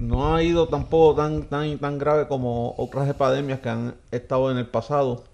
no 0.00 0.34
ha 0.34 0.42
ido 0.42 0.68
tampoco 0.68 1.14
tan, 1.22 1.44
tan, 1.44 1.78
tan 1.78 1.98
grave 1.98 2.26
como 2.28 2.74
otras 2.76 3.08
epidemias 3.08 3.60
que 3.60 3.68
han 3.68 3.94
estado 4.10 4.50
en 4.50 4.58
el 4.58 4.66
pasado 4.66 5.24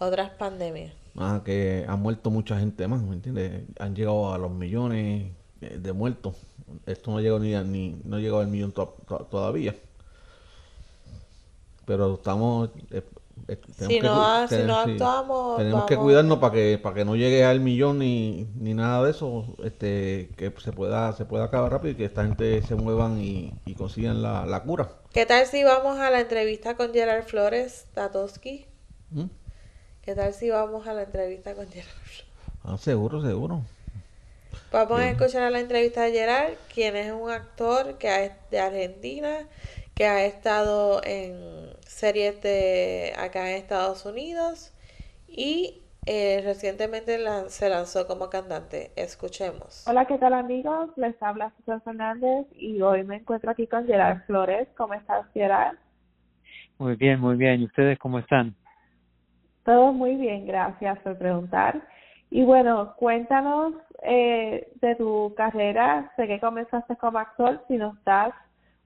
otras 0.00 0.30
pandemias. 0.30 0.92
Ah, 1.16 1.42
que 1.44 1.84
ha 1.88 1.96
muerto 1.96 2.30
mucha 2.30 2.58
gente 2.58 2.86
más, 2.86 3.02
¿me 3.02 3.14
entiendes? 3.14 3.64
Han 3.78 3.94
llegado 3.94 4.32
a 4.32 4.38
los 4.38 4.50
millones 4.50 5.32
de 5.60 5.92
muertos. 5.92 6.36
Esto 6.86 7.10
no 7.10 7.20
llegó 7.20 7.38
ni, 7.38 7.54
ni 7.64 8.00
no 8.04 8.18
llegó 8.18 8.40
al 8.40 8.48
millón 8.48 8.72
todavía. 8.72 9.74
Pero 11.84 12.14
estamos 12.14 12.70
eh, 12.90 13.02
eh, 13.48 13.58
si, 13.78 14.00
no, 14.00 14.48
si 14.48 14.56
no 14.58 14.76
actuamos 14.76 15.56
tenemos 15.58 15.84
que 15.84 15.96
cuidarnos 15.96 16.38
para 16.38 16.52
que 16.52 16.78
para 16.78 16.94
que 16.94 17.04
no 17.04 17.16
llegue 17.16 17.44
al 17.44 17.60
millón 17.60 17.98
ni, 17.98 18.46
ni 18.54 18.74
nada 18.74 19.04
de 19.04 19.10
eso 19.10 19.56
este 19.64 20.30
que 20.36 20.52
se 20.58 20.72
pueda 20.72 21.12
se 21.14 21.24
pueda 21.24 21.44
acabar 21.44 21.72
rápido 21.72 21.92
y 21.92 21.96
que 21.96 22.04
esta 22.04 22.24
gente 22.24 22.62
se 22.62 22.74
muevan 22.74 23.18
y, 23.20 23.52
consigan 23.76 24.22
la, 24.22 24.44
la, 24.46 24.62
cura 24.62 24.90
¿qué 25.12 25.24
tal 25.26 25.46
si 25.46 25.64
vamos 25.64 25.98
a 25.98 26.10
la 26.10 26.20
entrevista 26.20 26.76
con 26.76 26.92
Gerard 26.92 27.24
Flores 27.24 27.86
Tatowski? 27.94 28.66
¿Mm? 29.10 29.24
¿Qué 30.02 30.14
tal 30.14 30.32
si 30.32 30.48
vamos 30.48 30.86
a 30.86 30.94
la 30.94 31.02
entrevista 31.02 31.54
con 31.54 31.68
Gerard? 31.68 31.88
Ah, 32.64 32.78
seguro, 32.78 33.20
seguro. 33.20 33.60
Vamos 34.72 34.98
a 34.98 35.10
escuchar 35.10 35.52
la 35.52 35.60
entrevista 35.60 36.02
de 36.02 36.12
Gerard, 36.12 36.52
quien 36.72 36.96
es 36.96 37.12
un 37.12 37.30
actor 37.30 37.98
que 37.98 38.32
de 38.50 38.60
Argentina, 38.60 39.46
que 39.94 40.06
ha 40.06 40.24
estado 40.24 41.02
en 41.04 41.36
series 41.86 42.40
de 42.40 43.12
acá 43.18 43.50
en 43.50 43.56
Estados 43.56 44.06
Unidos 44.06 44.72
y 45.28 45.82
eh, 46.06 46.40
recientemente 46.44 47.18
se 47.48 47.68
lanzó 47.68 48.06
como 48.06 48.30
cantante. 48.30 48.92
Escuchemos. 48.96 49.86
Hola, 49.86 50.06
¿qué 50.06 50.16
tal 50.16 50.32
amigos? 50.32 50.90
Les 50.96 51.22
habla 51.22 51.52
Susana 51.58 51.80
Fernández 51.80 52.46
y 52.54 52.80
hoy 52.80 53.04
me 53.04 53.16
encuentro 53.16 53.50
aquí 53.50 53.66
con 53.66 53.86
Gerard 53.86 54.24
Flores. 54.24 54.66
¿Cómo 54.78 54.94
estás, 54.94 55.26
Gerard? 55.34 55.76
Muy 56.78 56.96
bien, 56.96 57.20
muy 57.20 57.36
bien. 57.36 57.60
¿Y 57.60 57.64
ustedes 57.66 57.98
cómo 57.98 58.18
están? 58.18 58.56
Todo 59.64 59.92
muy 59.92 60.16
bien, 60.16 60.46
gracias 60.46 60.98
por 61.00 61.18
preguntar. 61.18 61.82
Y 62.30 62.44
bueno, 62.44 62.94
cuéntanos 62.96 63.74
eh, 64.02 64.68
de 64.80 64.94
tu 64.96 65.34
carrera. 65.36 66.12
Sé 66.16 66.26
que 66.26 66.40
comenzaste 66.40 66.96
como 66.96 67.18
actor. 67.18 67.62
Si 67.68 67.76
nos 67.76 68.02
das 68.04 68.32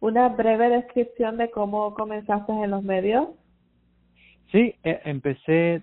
una 0.00 0.28
breve 0.31 0.71
descripción 0.71 1.37
de 1.37 1.50
cómo 1.50 1.95
comenzaste 1.95 2.52
en 2.52 2.71
los 2.71 2.83
medios. 2.83 3.28
Sí, 4.50 4.75
e, 4.83 5.00
empecé 5.04 5.83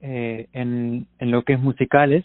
eh, 0.00 0.48
en, 0.52 1.06
en 1.18 1.30
lo 1.30 1.42
que 1.42 1.54
es 1.54 1.60
musicales. 1.60 2.24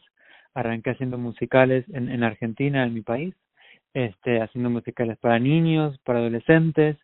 Arranqué 0.53 0.91
haciendo 0.91 1.17
musicales 1.17 1.85
en, 1.93 2.09
en 2.09 2.23
Argentina, 2.23 2.83
en 2.83 2.93
mi 2.93 3.01
país. 3.01 3.35
Este, 3.93 4.41
haciendo 4.41 4.69
musicales 4.69 5.17
para 5.17 5.37
niños, 5.37 5.99
para 6.05 6.19
adolescentes 6.19 6.97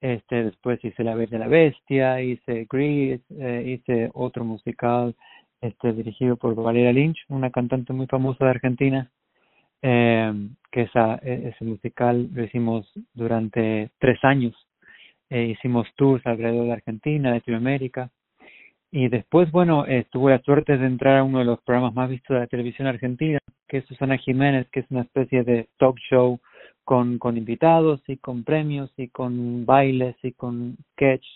este, 0.00 0.44
después 0.44 0.84
hice 0.84 1.04
La 1.04 1.14
Bella 1.14 1.38
la 1.38 1.48
Bestia, 1.48 2.20
hice 2.22 2.66
Grease, 2.70 3.22
eh, 3.38 3.64
hice 3.66 4.10
otro 4.14 4.44
musical 4.44 5.14
este, 5.60 5.92
dirigido 5.92 6.36
por 6.36 6.54
Valeria 6.54 6.92
Lynch, 6.92 7.18
una 7.28 7.50
cantante 7.50 7.92
muy 7.92 8.06
famosa 8.06 8.44
de 8.44 8.50
Argentina, 8.50 9.10
eh, 9.82 10.32
que 10.70 10.82
esa, 10.82 11.16
e, 11.22 11.48
ese 11.48 11.64
musical 11.64 12.28
lo 12.32 12.44
hicimos 12.44 12.90
durante 13.14 13.90
tres 13.98 14.22
años. 14.22 14.54
Eh, 15.30 15.44
hicimos 15.46 15.86
tours 15.96 16.26
alrededor 16.26 16.66
de 16.66 16.72
Argentina, 16.72 17.30
de 17.30 17.36
Latinoamérica. 17.36 18.10
Y 18.90 19.08
después, 19.08 19.50
bueno, 19.50 19.84
eh, 19.86 20.06
tuve 20.10 20.32
la 20.32 20.40
suerte 20.40 20.78
de 20.78 20.86
entrar 20.86 21.18
a 21.18 21.24
uno 21.24 21.40
de 21.40 21.44
los 21.44 21.60
programas 21.62 21.94
más 21.94 22.08
vistos 22.08 22.34
de 22.34 22.40
la 22.40 22.46
televisión 22.46 22.88
argentina, 22.88 23.38
que 23.68 23.78
es 23.78 23.86
Susana 23.86 24.16
Jiménez, 24.16 24.66
que 24.70 24.80
es 24.80 24.86
una 24.90 25.02
especie 25.02 25.44
de 25.44 25.68
talk 25.78 25.98
show 26.08 26.40
con, 26.88 27.18
con 27.18 27.36
invitados 27.36 28.00
y 28.06 28.16
con 28.16 28.44
premios 28.44 28.90
y 28.96 29.08
con 29.08 29.66
bailes 29.66 30.16
y 30.22 30.32
con 30.32 30.78
sketch. 30.92 31.26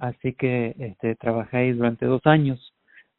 Así 0.00 0.32
que 0.32 0.74
este, 0.78 1.14
trabajé 1.16 1.58
ahí 1.58 1.72
durante 1.72 2.06
dos 2.06 2.22
años. 2.24 2.72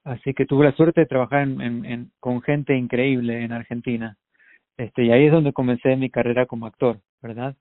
Así 0.03 0.33
que 0.33 0.47
tuve 0.47 0.65
la 0.65 0.71
suerte 0.71 1.01
de 1.01 1.05
trabajar 1.05 1.43
en, 1.43 1.85
en, 1.85 2.11
con 2.19 2.41
gente 2.41 2.75
increíble 2.75 3.43
en 3.43 3.51
Argentina. 3.51 4.17
Este, 4.77 5.03
y 5.03 5.11
ahí 5.11 5.27
es 5.27 5.31
donde 5.31 5.53
comencé 5.53 5.95
mi 5.95 6.09
carrera 6.09 6.47
como 6.47 6.65
actor, 6.65 6.97
¿verdad? 7.21 7.55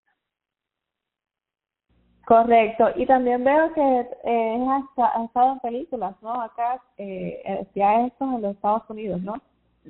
Correcto. 2.24 2.88
Y 2.96 3.04
también 3.04 3.44
veo 3.44 3.74
que 3.74 4.06
eh, 4.24 4.66
has, 4.70 5.22
estado 5.22 5.52
en 5.52 5.58
películas, 5.58 6.16
¿no? 6.22 6.32
Acá, 6.40 6.80
eh, 6.96 7.42
eh 7.44 7.66
ya 7.74 8.06
esto 8.06 8.24
en 8.24 8.40
los 8.40 8.54
Estados 8.54 8.88
Unidos, 8.88 9.20
¿no? 9.20 9.34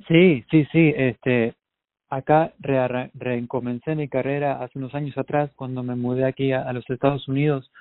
Sí, 0.09 0.43
sí, 0.51 0.65
sí. 0.73 0.93
Este, 0.97 1.53
acá 2.09 2.53
re 2.59 3.11
recomencé 3.13 3.95
mi 3.95 4.07
carrera 4.07 4.63
hace 4.63 4.79
unos 4.79 4.93
años 4.95 5.17
atrás 5.17 5.51
cuando 5.55 5.83
me 5.83 5.95
mudé 5.95 6.25
aquí 6.25 6.51
a, 6.51 6.71
los 6.73 6.89
Estados 6.89 7.27
Unidos 7.27 7.71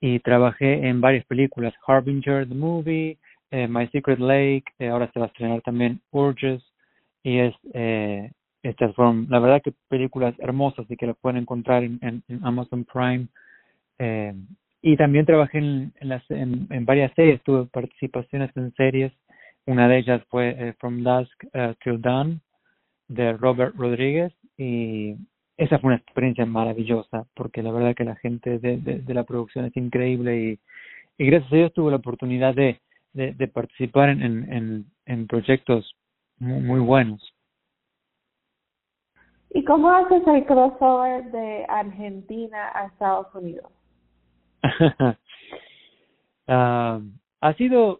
y 0.00 0.18
trabajé 0.20 0.86
en 0.86 1.00
varias 1.00 1.24
películas, 1.26 1.74
Harbinger 1.86 2.48
the 2.48 2.54
Movie, 2.54 3.18
eh, 3.50 3.68
My 3.68 3.86
Secret 3.88 4.18
Lake, 4.18 4.64
eh, 4.78 4.88
ahora 4.88 5.10
se 5.12 5.18
va 5.18 5.26
a 5.26 5.28
estrenar 5.28 5.60
también 5.62 6.00
Urges 6.10 6.62
y 7.22 7.38
es 7.38 7.54
eh, 7.74 8.30
estas 8.62 8.94
fueron 8.94 9.26
la 9.30 9.38
verdad 9.38 9.62
que 9.62 9.72
películas 9.88 10.34
hermosas 10.38 10.86
y 10.90 10.96
que 10.96 11.06
las 11.06 11.16
pueden 11.16 11.38
encontrar 11.38 11.82
en, 11.82 12.22
Amazon 12.42 12.84
Prime 12.84 13.26
eh, 13.98 14.34
y 14.82 14.96
también 14.96 15.26
trabajé 15.26 15.58
en, 15.58 15.92
en, 16.00 16.08
las, 16.08 16.22
en, 16.30 16.84
varias 16.86 17.12
series, 17.14 17.42
tuve 17.42 17.66
participaciones 17.66 18.50
en 18.56 18.72
series, 18.74 19.12
una 19.66 19.88
de 19.88 19.98
ellas 19.98 20.22
fue 20.30 20.74
From 20.78 21.02
Dusk 21.02 21.44
uh, 21.54 21.74
Till 21.82 22.00
Dawn 22.00 22.40
de 23.10 23.32
Robert 23.32 23.74
Rodríguez 23.76 24.32
y 24.56 25.16
esa 25.56 25.78
fue 25.80 25.88
una 25.88 25.96
experiencia 25.96 26.46
maravillosa 26.46 27.26
porque 27.34 27.60
la 27.60 27.72
verdad 27.72 27.94
que 27.96 28.04
la 28.04 28.14
gente 28.16 28.60
de, 28.60 28.76
de, 28.78 29.14
la 29.14 29.24
producción 29.24 29.64
es 29.64 29.76
increíble 29.76 30.38
y, 30.38 30.60
y, 31.18 31.26
gracias 31.26 31.52
a 31.52 31.56
Dios 31.56 31.72
tuve 31.72 31.90
la 31.90 31.96
oportunidad 31.96 32.54
de, 32.54 32.80
de, 33.12 33.48
participar 33.48 34.10
en, 34.10 34.22
en, 34.22 34.86
en 35.06 35.26
proyectos 35.26 35.92
muy, 36.38 36.60
muy, 36.60 36.80
buenos. 36.80 37.34
¿Y 39.50 39.64
cómo 39.64 39.90
haces 39.90 40.22
el 40.28 40.46
crossover 40.46 41.32
de 41.32 41.66
Argentina 41.68 42.70
a 42.72 42.86
Estados 42.86 43.34
Unidos? 43.34 43.70
uh, 46.46 47.02
ha 47.40 47.54
sido 47.54 47.98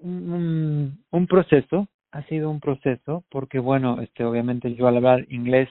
un, 0.00 0.98
un 1.10 1.26
proceso 1.28 1.86
ha 2.12 2.22
sido 2.24 2.50
un 2.50 2.60
proceso 2.60 3.24
porque 3.30 3.58
bueno 3.58 4.00
este 4.00 4.24
obviamente 4.24 4.74
yo 4.74 4.86
al 4.86 4.96
hablar 4.96 5.26
inglés 5.30 5.68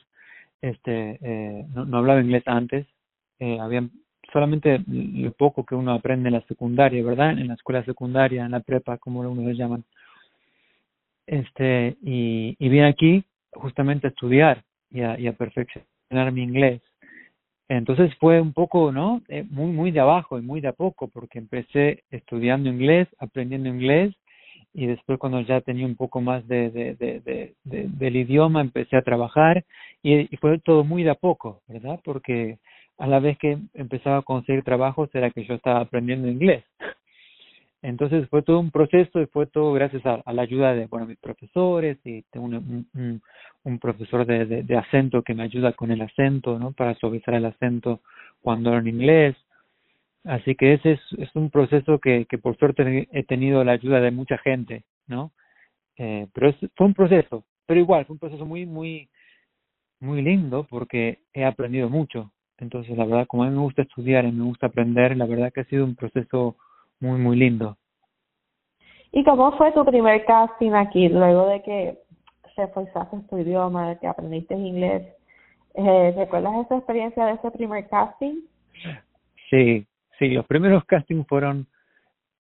este 0.62 1.18
eh, 1.22 1.66
no, 1.74 1.86
no, 1.86 1.98
hablaba 2.00 2.22
inglés 2.22 2.44
antes 2.46 2.86
eh, 3.40 3.60
había 3.60 3.88
solamente 4.34 4.84
lo 4.88 5.32
poco 5.32 5.66
que 5.66 5.76
uno 5.76 5.94
aprende 5.94 6.30
en 6.30 6.36
la 6.36 6.42
secundaria 6.48 7.04
verdad 7.04 7.32
en 7.32 7.48
la 7.48 7.54
escuela 7.56 7.84
secundaria 7.86 8.46
en 8.46 8.52
la 8.52 8.60
prepa 8.60 8.98
como 8.98 9.22
uno 9.22 9.48
le 9.48 9.56
llaman 9.56 9.84
este, 11.32 11.96
y, 12.04 12.56
y 12.60 12.70
vine 12.70 12.88
aquí 12.88 13.24
justamente 13.54 14.08
a 14.08 14.10
estudiar 14.10 14.64
y 14.90 15.02
a, 15.02 15.18
y 15.18 15.28
a 15.28 15.34
perfeccionar 15.34 16.32
mi 16.32 16.44
inglés. 16.44 16.82
Entonces 17.70 18.14
fue 18.20 18.42
un 18.42 18.52
poco, 18.52 18.92
¿no? 18.92 19.22
Eh, 19.30 19.46
muy, 19.50 19.72
muy 19.72 19.92
de 19.92 20.02
abajo 20.02 20.38
y 20.38 20.42
muy 20.42 20.60
de 20.60 20.68
a 20.68 20.74
poco, 20.74 21.08
porque 21.08 21.40
empecé 21.40 22.04
estudiando 22.12 22.70
inglés, 22.70 23.08
aprendiendo 23.18 23.70
inglés, 23.70 24.14
y 24.74 24.86
después 24.88 25.20
cuando 25.20 25.42
ya 25.42 25.62
tenía 25.62 25.86
un 25.86 25.96
poco 25.96 26.22
más 26.22 26.48
de, 26.48 26.70
de, 26.70 26.96
de, 26.96 27.20
de 27.22 27.88
del 27.90 28.16
idioma, 28.16 28.62
empecé 28.62 28.96
a 28.96 29.02
trabajar, 29.02 29.66
y, 30.04 30.26
fue 30.38 30.60
todo 30.60 30.84
muy 30.84 31.04
de 31.04 31.12
a 31.12 31.16
poco, 31.16 31.62
¿verdad? 31.68 32.00
Porque 32.04 32.58
a 32.98 33.08
la 33.08 33.20
vez 33.20 33.38
que 33.38 33.58
empezaba 33.74 34.18
a 34.18 34.22
conseguir 34.22 34.64
trabajos 34.64 35.10
era 35.14 35.32
que 35.32 35.46
yo 35.46 35.56
estaba 35.56 35.82
aprendiendo 35.82 36.28
inglés. 36.28 36.64
Entonces 37.84 38.30
fue 38.30 38.44
todo 38.44 38.60
un 38.60 38.70
proceso 38.70 39.22
y 39.22 39.26
fue 39.26 39.48
todo 39.48 39.74
gracias 39.74 40.06
a, 40.06 40.22
la 40.32 40.42
ayuda 40.44 40.74
de 40.76 40.86
bueno, 40.86 41.08
mis 41.08 41.18
profesores 41.18 41.98
y 42.06 42.22
tengo 42.32 42.46
un, 42.46 42.88
un, 42.94 43.22
un 43.64 43.80
profesor 43.80 44.26
de, 44.26 44.46
de, 44.46 44.62
de, 44.62 44.78
acento 44.78 45.24
que 45.24 45.34
me 45.34 45.44
ayuda 45.44 45.74
con 45.74 45.90
el 45.90 46.02
acento, 46.02 46.60
¿no? 46.60 46.74
Para 46.74 46.94
suavizar 46.96 47.34
el 47.34 47.46
acento 47.46 48.02
cuando 48.42 48.70
hablo 48.70 48.82
en 48.82 48.96
inglés. 48.96 49.36
Así 50.24 50.56
que 50.56 50.74
ese 50.74 50.94
es, 50.94 51.00
es 51.18 51.36
un 51.36 51.50
proceso 51.50 52.00
que, 52.00 52.26
que 52.26 52.38
por 52.38 52.58
suerte 52.58 53.08
he 53.12 53.24
tenido 53.24 53.64
la 53.64 53.74
ayuda 53.74 54.00
de 54.02 54.12
mucha 54.12 54.38
gente, 54.38 54.84
¿no? 55.08 55.32
Eh, 55.98 56.28
pero 56.34 56.50
es, 56.50 56.56
fue 56.76 56.88
un 56.88 56.94
proceso, 56.94 57.44
pero 57.66 57.80
igual 57.80 58.06
fue 58.06 58.14
un 58.14 58.20
proceso 58.20 58.46
muy, 58.46 58.66
muy, 58.66 59.10
muy 60.00 60.22
lindo 60.22 60.66
porque 60.70 61.20
he 61.34 61.44
aprendido 61.44 61.90
mucho. 61.90 62.32
Entonces, 62.58 62.96
la 62.96 63.06
verdad, 63.06 63.28
como 63.28 63.44
a 63.44 63.48
mí 63.48 63.56
me 63.56 63.62
gusta 63.62 63.82
estudiar 63.82 64.26
y 64.26 64.32
me 64.32 64.44
gusta 64.44 64.68
aprender, 64.68 65.18
la 65.18 65.26
verdad 65.26 65.52
que 65.52 65.62
ha 65.62 65.66
sido 65.66 65.84
un 65.84 65.96
proceso 65.96 66.56
muy, 67.00 67.20
muy 67.20 67.36
lindo. 67.36 67.78
¿Y 69.12 69.24
cómo 69.24 69.52
fue 69.58 69.72
tu 69.72 69.84
primer 69.84 70.24
casting 70.26 70.72
aquí, 70.72 71.10
luego 71.10 71.48
de 71.48 71.62
que 71.64 72.00
reforzaste 72.56 73.18
tu 73.30 73.40
idioma, 73.40 73.90
de 73.90 74.00
que 74.00 74.08
aprendiste 74.08 74.54
inglés? 74.54 75.04
Eh, 75.74 76.14
¿Recuerdas 76.16 76.66
esa 76.66 76.78
experiencia 76.78 77.26
de 77.26 77.34
ese 77.34 77.52
primer 77.52 77.88
casting? 77.90 78.42
Sí, 79.50 79.86
sí, 80.22 80.30
los 80.30 80.46
primeros 80.46 80.86
castings 80.86 81.28
fueron 81.28 81.68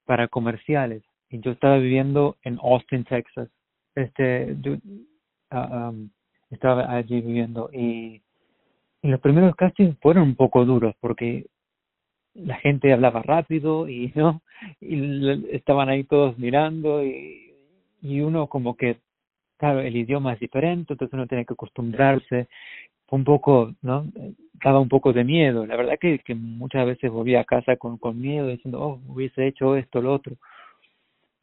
para 0.06 0.28
comerciales 0.28 1.04
y 1.30 1.40
yo 1.40 1.52
estaba 1.52 1.78
viviendo 1.78 2.38
en 2.44 2.60
Austin, 2.62 3.04
Texas. 3.06 3.50
Este, 3.96 4.56
yo, 4.62 4.78
um, 5.52 6.10
estaba 6.52 6.94
allí 6.94 7.22
viviendo 7.22 7.72
y, 7.74 8.22
y 9.02 9.08
los 9.08 9.20
primeros 9.20 9.56
castings 9.56 9.98
fueron 10.00 10.24
un 10.24 10.36
poco 10.36 10.64
duros 10.64 10.94
porque 11.00 11.48
la 12.36 12.56
gente 12.58 12.94
hablaba 12.94 13.24
rápido 13.24 13.90
y 13.90 14.12
no 14.16 14.42
y 14.80 15.56
estaban 15.56 15.90
ahí 15.90 16.04
todos 16.04 16.38
mirando 16.38 17.04
y, 17.04 17.56
y 18.02 18.22
uno 18.22 18.48
como 18.48 18.76
que 18.78 19.00
claro 19.58 19.80
el 19.80 19.96
idioma 19.96 20.34
es 20.34 20.40
diferente 20.40 20.94
entonces 20.94 21.14
uno 21.14 21.28
tiene 21.28 21.46
que 21.46 21.54
acostumbrarse 21.54 22.48
un 23.12 23.24
poco 23.24 23.74
no 23.82 24.06
daba 24.64 24.80
un 24.80 24.90
poco 24.90 25.14
de 25.14 25.24
miedo. 25.24 25.66
La 25.66 25.76
verdad 25.76 25.98
que, 26.00 26.20
muchas 26.36 26.86
veces 26.86 27.12
volvía 27.12 27.42
a 27.42 27.46
casa 27.46 27.78
con 27.78 27.98
con 27.98 28.20
miedo 28.20 28.48
diciendo 28.48 28.80
oh 28.82 29.02
hubiese 29.08 29.48
hecho 29.48 29.76
esto 29.76 30.02
lo 30.02 30.14
otro 30.14 30.36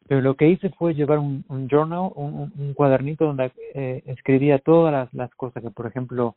pero 0.07 0.21
lo 0.21 0.35
que 0.35 0.49
hice 0.49 0.71
fue 0.71 0.95
llevar 0.95 1.19
un, 1.19 1.45
un 1.49 1.69
journal 1.69 2.11
un, 2.15 2.51
un 2.57 2.73
cuadernito 2.73 3.25
donde 3.25 3.51
eh, 3.75 4.01
escribía 4.07 4.57
todas 4.57 4.91
las, 4.91 5.13
las 5.13 5.29
cosas 5.35 5.61
que 5.61 5.69
por 5.69 5.85
ejemplo 5.85 6.35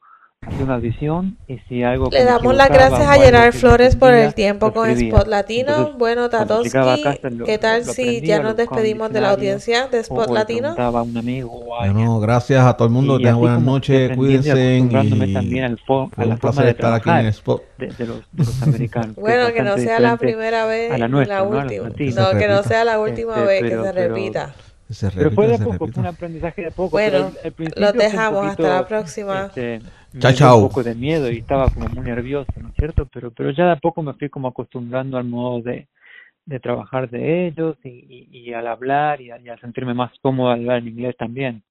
una 0.61 0.75
audición 0.75 1.37
y 1.47 1.59
si 1.69 1.83
algo 1.83 2.09
le 2.11 2.25
damos 2.25 2.55
las 2.55 2.69
gracias 2.69 3.07
a 3.07 3.15
Gerard 3.15 3.53
Flores 3.53 3.95
por 3.95 4.13
el 4.13 4.35
tiempo 4.35 4.73
con 4.73 4.91
Spot 4.91 5.27
Latino. 5.27 5.71
Entonces, 5.71 5.99
bueno 5.99 6.29
Tatoski 6.29 6.71
¿qué 7.45 7.59
tal 7.59 7.87
lo 7.87 7.93
si 7.93 8.21
ya 8.23 8.43
nos 8.43 8.57
despedimos 8.57 9.13
de 9.13 9.21
la 9.21 9.31
audiencia 9.31 9.87
de 9.87 10.01
Spot 10.01 10.31
o 10.31 10.35
Latino 10.35 10.75
un 10.75 11.17
amigo 11.17 11.65
bueno 11.65 12.19
gracias 12.21 12.65
a 12.65 12.77
todo 12.77 12.89
el 12.89 12.95
mundo 12.95 13.19
tengan 13.19 13.39
buenas 13.39 13.63
noches 13.63 14.17
cuídense 14.17 14.79
y 14.79 15.33
también 15.33 15.65
al 15.65 15.79
fo 15.79 16.11
a 16.17 16.25
la 16.25 16.35
un 16.35 16.41
placer 16.41 16.67
estar 16.67 16.93
aquí 16.93 17.11
en 17.11 17.27
Spot. 17.27 17.63
de, 17.79 17.87
de, 17.87 18.07
los, 18.07 18.19
de 18.33 18.45
los 18.45 18.63
americanos. 18.63 19.17
Bueno 19.23 19.47
que, 19.49 19.55
que 19.55 19.63
no 19.63 19.77
sea 19.79 20.01
la 20.01 20.17
primera 20.17 20.67
vez 20.67 20.93
a 20.93 20.99
la 20.99 21.09
nuestra, 21.09 21.37
la 21.37 21.43
última. 21.43 21.89
no, 21.89 22.33
no 22.33 22.39
que 22.39 22.49
no 22.49 22.63
sea 22.63 22.85
la 22.85 22.99
última 22.99 23.35
este, 23.35 23.47
vez 23.47 23.63
pero, 23.63 23.83
que 23.83 23.89
se 23.89 23.93
repita. 23.93 24.55
Se 24.91 25.11
repite, 25.11 25.25
pero 25.25 25.31
fue 25.35 25.49
de 25.49 25.59
poco, 25.59 25.89
fue 25.89 26.01
un 26.01 26.07
aprendizaje 26.07 26.63
de 26.63 26.71
poco. 26.71 26.91
Bueno, 26.91 27.33
los 27.77 27.93
dejamos 27.95 28.47
hasta 28.47 28.69
la 28.69 28.87
próxima. 28.87 29.51
Chao, 30.19 30.31
me 30.31 30.37
chao. 30.37 30.57
un 30.59 30.69
poco 30.69 30.83
de 30.83 30.95
miedo 30.95 31.31
y 31.31 31.39
estaba 31.39 31.69
como 31.71 31.89
muy 31.89 32.05
nervioso, 32.05 32.51
¿no 32.61 32.69
es 32.69 32.75
cierto? 32.77 33.07
Pero, 33.13 33.31
pero 33.31 33.51
ya 33.51 33.67
de 33.67 33.73
a 33.73 33.77
poco 33.77 34.03
me 34.03 34.13
fui 34.15 34.29
como 34.29 34.49
acostumbrando 34.49 35.17
al 35.17 35.25
modo 35.25 35.63
de, 35.63 35.89
de 36.45 36.61
trabajar 36.61 37.09
de 37.09 37.47
ellos 37.47 37.77
y, 37.85 37.89
y, 37.89 38.29
y 38.31 38.53
al 38.53 38.67
hablar 38.67 39.21
y 39.21 39.31
a, 39.31 39.39
y 39.39 39.49
a, 39.49 39.57
sentirme 39.59 39.95
más 39.95 40.13
cómodo 40.21 40.51
al 40.51 40.61
hablar 40.61 40.79
en 40.79 40.89
inglés 40.89 41.17
también. 41.17 41.63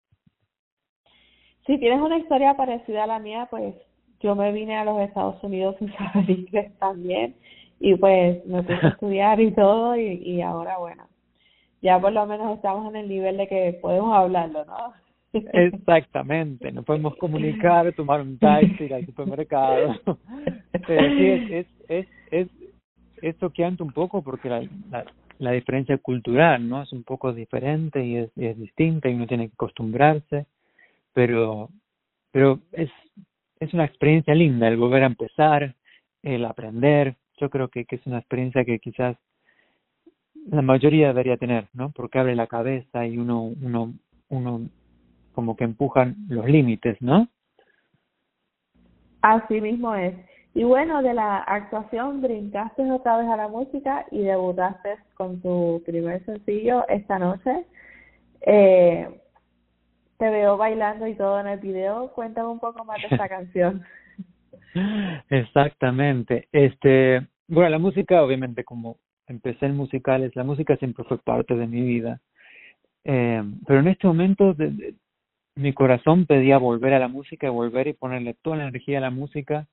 Si 1.67 1.77
tienes 1.77 2.01
una 2.01 2.17
historia 2.17 2.56
parecida 2.56 3.04
a 3.04 3.08
la 3.08 3.19
mía, 3.19 3.47
pues 3.49 3.75
yo 4.19 4.36
me 4.36 4.51
vine 4.51 4.75
a 4.75 4.86
los 4.86 4.99
Estados 5.01 5.41
Unidos 5.43 5.75
sin 5.80 5.93
saber 5.97 6.30
inglés 6.30 6.71
también 6.80 7.36
y 7.80 7.95
pues 7.95 8.45
me 8.45 8.63
puse 8.63 8.86
a 8.86 8.89
estudiar 8.89 9.39
y 9.39 9.51
todo 9.54 9.95
y, 9.95 10.21
y 10.23 10.41
ahora 10.41 10.77
bueno 10.77 11.12
ya 11.82 11.99
por 11.99 12.12
lo 12.12 12.25
menos 12.25 12.56
estamos 12.56 12.88
en 12.89 12.95
el 12.95 13.10
nivel 13.10 13.38
de 13.38 13.47
que 13.47 13.80
podemos 13.82 14.15
hablarlo, 14.15 14.65
¿no? 14.65 14.93
Exactamente, 15.33 16.71
nos 16.71 16.83
podemos 16.83 17.15
comunicar, 17.15 17.93
tomar 17.95 18.21
un 18.21 18.37
taxi, 18.37 18.83
ir 18.83 18.93
al 18.93 19.05
supermercado. 19.05 19.95
Pero 20.87 21.15
sí, 21.15 21.27
es, 21.27 21.67
es, 21.87 22.07
es, 22.31 22.47
es, 23.21 23.39
choqueante 23.39 23.83
un 23.83 23.91
poco 23.91 24.21
porque 24.21 24.49
la, 24.49 24.67
la, 24.89 25.05
la 25.39 25.51
diferencia 25.51 25.97
cultural, 25.97 26.67
¿no? 26.67 26.81
Es 26.81 26.91
un 26.91 27.03
poco 27.03 27.33
diferente 27.33 28.03
y 28.05 28.17
es, 28.17 28.31
y 28.35 28.45
es 28.45 28.57
distinta 28.57 29.09
y 29.09 29.13
uno 29.13 29.27
tiene 29.27 29.47
que 29.47 29.53
acostumbrarse, 29.53 30.47
pero, 31.13 31.69
pero 32.31 32.59
es, 32.73 32.89
es 33.59 33.73
una 33.73 33.85
experiencia 33.85 34.35
linda 34.35 34.67
el 34.67 34.77
volver 34.77 35.03
a 35.03 35.07
empezar, 35.07 35.75
el 36.23 36.45
aprender. 36.45 37.15
Yo 37.39 37.49
creo 37.49 37.69
que, 37.69 37.85
que 37.85 37.95
es 37.95 38.05
una 38.05 38.19
experiencia 38.19 38.65
que 38.65 38.79
quizás 38.79 39.17
la 40.47 40.61
mayoría 40.61 41.07
debería 41.07 41.37
tener, 41.37 41.67
¿no? 41.73 41.91
Porque 41.91 42.19
abre 42.19 42.35
la 42.35 42.47
cabeza 42.47 43.05
y 43.07 43.17
uno, 43.17 43.43
uno, 43.43 43.93
uno 44.29 44.61
como 45.33 45.55
que 45.55 45.63
empujan 45.63 46.15
los 46.27 46.45
límites, 46.45 47.01
¿no? 47.01 47.27
Así 49.21 49.61
mismo 49.61 49.95
es. 49.95 50.15
Y 50.53 50.63
bueno, 50.63 51.01
de 51.01 51.13
la 51.13 51.37
actuación 51.37 52.21
brincaste 52.21 52.89
otra 52.91 53.17
vez 53.17 53.27
a 53.27 53.37
la 53.37 53.47
música 53.47 54.05
y 54.11 54.19
debutaste 54.19 54.97
con 55.13 55.41
tu 55.41 55.81
primer 55.85 56.25
sencillo 56.25 56.85
esta 56.89 57.17
noche. 57.19 57.65
Eh, 58.41 59.07
te 60.17 60.29
veo 60.29 60.57
bailando 60.57 61.07
y 61.07 61.15
todo 61.15 61.39
en 61.39 61.47
el 61.47 61.59
video. 61.59 62.11
Cuéntame 62.13 62.49
un 62.49 62.59
poco 62.59 62.83
más 62.83 62.97
de 63.01 63.07
esta 63.09 63.29
canción. 63.29 63.83
Exactamente. 65.29 66.47
Este, 66.51 67.25
bueno, 67.47 67.69
la 67.69 67.79
música 67.79 68.21
obviamente 68.21 68.63
como 68.63 68.97
empecé 69.27 69.67
en 69.67 69.77
musicales, 69.77 70.35
la 70.35 70.43
música 70.43 70.75
siempre 70.77 71.05
fue 71.05 71.17
parte 71.19 71.55
de 71.55 71.67
mi 71.67 71.81
vida. 71.81 72.19
Eh, 73.05 73.41
pero 73.65 73.79
en 73.79 73.87
este 73.87 74.05
momento 74.05 74.53
de, 74.53 74.71
de, 74.71 74.95
mi 75.55 75.73
corazón 75.73 76.25
pedía 76.25 76.57
volver 76.57 76.93
a 76.93 76.99
la 76.99 77.07
música, 77.07 77.49
volver 77.49 77.87
y 77.87 77.93
ponerle 77.93 78.35
toda 78.35 78.57
la 78.57 78.67
energía 78.67 78.99
a 78.99 79.01
la 79.01 79.09
música, 79.09 79.67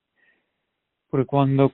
porque 1.09 1.25
cuando 1.25 1.73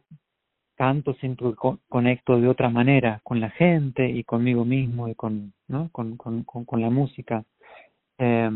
canto 0.75 1.15
que 1.15 1.79
conecto 1.89 2.39
de 2.39 2.47
otra 2.47 2.69
manera 2.69 3.21
con 3.23 3.39
la 3.39 3.49
gente 3.49 4.09
y 4.09 4.23
conmigo 4.23 4.65
mismo 4.65 5.07
y 5.07 5.15
con, 5.15 5.53
¿no? 5.67 5.89
con, 5.91 6.17
con, 6.17 6.43
con, 6.43 6.81
la 6.81 6.89
música. 6.89 7.43
Eh, 8.17 8.49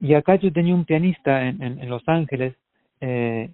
y 0.00 0.14
acá 0.14 0.36
yo 0.36 0.52
tenía 0.52 0.74
un 0.74 0.84
pianista 0.84 1.46
en, 1.48 1.62
en, 1.62 1.80
en 1.80 1.90
Los 1.90 2.02
Ángeles 2.08 2.56
eh, 3.00 3.50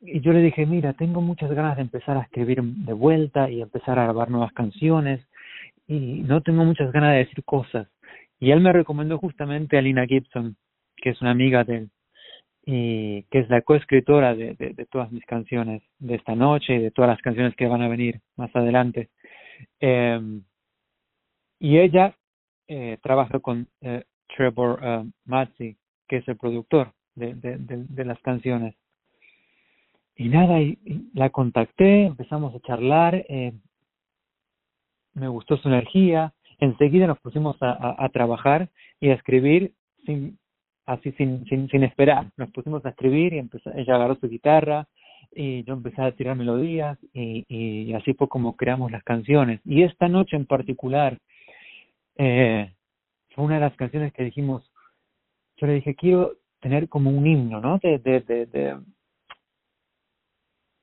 y 0.00 0.20
yo 0.20 0.32
le 0.32 0.40
dije, 0.40 0.66
mira, 0.66 0.92
tengo 0.92 1.20
muchas 1.20 1.50
ganas 1.52 1.76
de 1.76 1.82
empezar 1.82 2.16
a 2.16 2.22
escribir 2.22 2.62
de 2.62 2.92
vuelta 2.92 3.48
y 3.50 3.62
empezar 3.62 3.98
a 3.98 4.04
grabar 4.04 4.30
nuevas 4.30 4.52
canciones 4.52 5.26
y 5.86 6.22
no 6.22 6.42
tengo 6.42 6.64
muchas 6.64 6.92
ganas 6.92 7.12
de 7.12 7.18
decir 7.18 7.42
cosas. 7.44 7.88
Y 8.44 8.50
él 8.50 8.60
me 8.60 8.74
recomendó 8.74 9.16
justamente 9.16 9.78
a 9.78 9.80
Lina 9.80 10.04
Gibson, 10.04 10.54
que 10.96 11.08
es 11.08 11.22
una 11.22 11.30
amiga 11.30 11.64
de 11.64 11.76
él, 11.78 11.90
y 12.66 13.22
que 13.30 13.38
es 13.38 13.48
la 13.48 13.62
coescritora 13.62 14.34
de, 14.34 14.54
de, 14.54 14.86
todas 14.90 15.10
mis 15.10 15.24
canciones 15.24 15.82
de 15.98 16.16
esta 16.16 16.34
noche 16.34 16.74
y 16.74 16.78
de 16.78 16.90
todas 16.90 17.08
las 17.08 17.22
canciones 17.22 17.56
que 17.56 17.66
van 17.66 17.80
a 17.80 17.88
venir 17.88 18.20
más 18.36 18.54
adelante. 18.54 19.08
Eh, 19.80 20.20
y 21.58 21.78
ella 21.78 22.14
eh, 22.68 22.98
trabaja 23.02 23.40
con 23.40 23.66
eh, 23.80 24.04
Trevor 24.36 24.78
uh, 24.84 25.10
Mazzi, 25.24 25.78
que 26.06 26.18
es 26.18 26.28
el 26.28 26.36
productor 26.36 26.92
de, 27.14 28.04
las 28.04 28.20
canciones. 28.20 28.74
Y 30.16 30.28
nada, 30.28 30.60
y 30.60 30.78
la 31.14 31.30
contacté, 31.30 32.04
empezamos 32.04 32.54
a 32.54 32.60
charlar, 32.60 33.24
eh, 33.26 33.54
me 35.14 35.28
gustó 35.28 35.56
su 35.56 35.68
energía, 35.68 36.33
enseguida 36.58 37.06
nos 37.06 37.18
pusimos 37.20 37.56
a, 37.60 37.96
a, 37.98 38.08
trabajar 38.10 38.68
y 39.00 39.10
a 39.10 39.14
escribir 39.14 39.72
sin 40.06 40.38
así 40.86 41.12
sin, 41.12 41.44
sin, 41.46 41.68
sin 41.68 41.82
esperar. 41.82 42.30
Nos 42.36 42.50
pusimos 42.50 42.84
a 42.84 42.90
escribir 42.90 43.32
y 43.32 43.38
empezó, 43.38 43.70
ella 43.74 43.94
agarró 43.94 44.16
su 44.16 44.28
guitarra 44.28 44.86
y 45.32 45.64
yo 45.64 45.74
empecé 45.74 46.02
a 46.02 46.12
tirar 46.12 46.36
melodías 46.36 46.98
y, 47.12 47.44
y 47.48 47.92
así 47.94 48.14
fue 48.14 48.28
como 48.28 48.56
creamos 48.56 48.92
las 48.92 49.02
canciones. 49.02 49.60
Y 49.64 49.82
esta 49.82 50.08
noche 50.08 50.36
en 50.36 50.46
particular 50.46 51.18
eh, 52.16 52.72
fue 53.30 53.44
una 53.44 53.54
de 53.54 53.60
las 53.60 53.76
canciones 53.76 54.12
que 54.12 54.24
dijimos, 54.24 54.70
yo 55.56 55.66
le 55.66 55.74
dije, 55.74 55.94
quiero 55.94 56.34
tener 56.60 56.88
como 56.88 57.10
un 57.10 57.26
himno, 57.26 57.60
¿no? 57.60 57.78
De, 57.78 57.98
de, 57.98 58.20
de, 58.20 58.78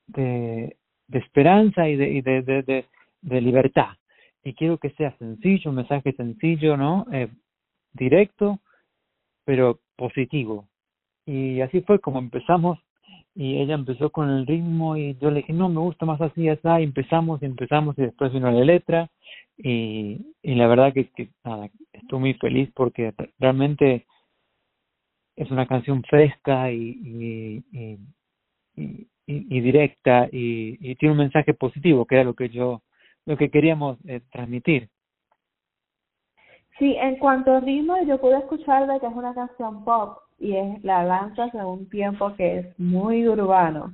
de, 0.08 0.78
esperanza 1.18 1.88
y, 1.88 1.96
de, 1.96 2.10
y 2.10 2.22
de, 2.22 2.42
de, 2.42 2.86
de 3.22 3.42
libertad. 3.42 3.98
Y 4.44 4.54
quiero 4.54 4.78
que 4.78 4.90
sea 4.92 5.16
sencillo, 5.18 5.70
un 5.70 5.78
mensaje 5.78 6.14
sencillo, 6.14 6.78
¿no? 6.78 7.06
Eh, 7.12 7.30
directo, 7.94 8.60
pero 9.46 9.80
positivo. 9.96 10.68
Y 11.26 11.62
así 11.62 11.82
fue 11.82 12.00
como 12.00 12.20
empezamos 12.20 12.80
y 13.36 13.58
ella 13.60 13.76
empezó 13.76 14.10
con 14.10 14.30
el 14.30 14.46
ritmo 14.46 14.98
y 14.98 15.16
yo 15.20 15.30
le 15.30 15.38
dije, 15.38 15.54
no, 15.54 15.70
me 15.70 15.80
gusta 15.80 16.06
más 16.06 16.20
así, 16.22 16.50
así, 16.50 16.62
y 16.80 16.84
empezamos 16.84 17.42
y 17.42 17.46
empezamos 17.46 17.98
y 17.98 18.04
después 18.04 18.34
vino 18.34 18.52
la 18.52 18.64
letra 18.64 19.10
y, 19.58 20.20
y 20.42 20.56
la 20.56 20.68
verdad 20.68 20.94
que, 20.94 21.30
nada, 21.44 21.70
estoy 21.94 22.20
muy 22.20 22.34
feliz 22.36 22.70
porque 22.76 23.14
realmente 23.40 24.06
es 25.36 25.50
una 25.52 25.66
canción 25.66 26.04
fresca 26.04 26.72
y, 26.72 27.64
y, 27.72 27.98
y, 28.76 29.08
y, 29.26 29.62
directa 29.62 30.28
y 30.32 30.96
tiene 30.96 31.14
un 31.14 31.20
mensaje 31.20 31.54
positivo 31.54 32.06
que 32.06 32.16
era 32.16 32.24
lo 32.26 32.34
que 32.34 32.50
yo 32.50 32.82
lo 33.26 33.38
que 33.38 33.50
queríamos 33.50 33.98
eh, 34.06 34.22
transmitir 34.32 34.90
Sí, 36.82 36.96
en 37.00 37.18
cuanto 37.18 37.52
a 37.52 37.60
ritmo, 37.60 37.96
yo 38.08 38.20
pude 38.20 38.40
escuchar 38.40 38.88
de 38.88 39.00
que 39.00 39.06
es 39.06 39.14
una 39.14 39.36
canción 39.36 39.84
pop 39.86 40.18
y 40.40 40.56
es 40.56 40.84
la 40.84 41.04
lanzas 41.04 41.54
en 41.54 41.62
un 41.62 41.88
tiempo 41.90 42.34
que 42.36 42.58
es 42.58 42.80
muy 42.80 43.28
urbano. 43.28 43.94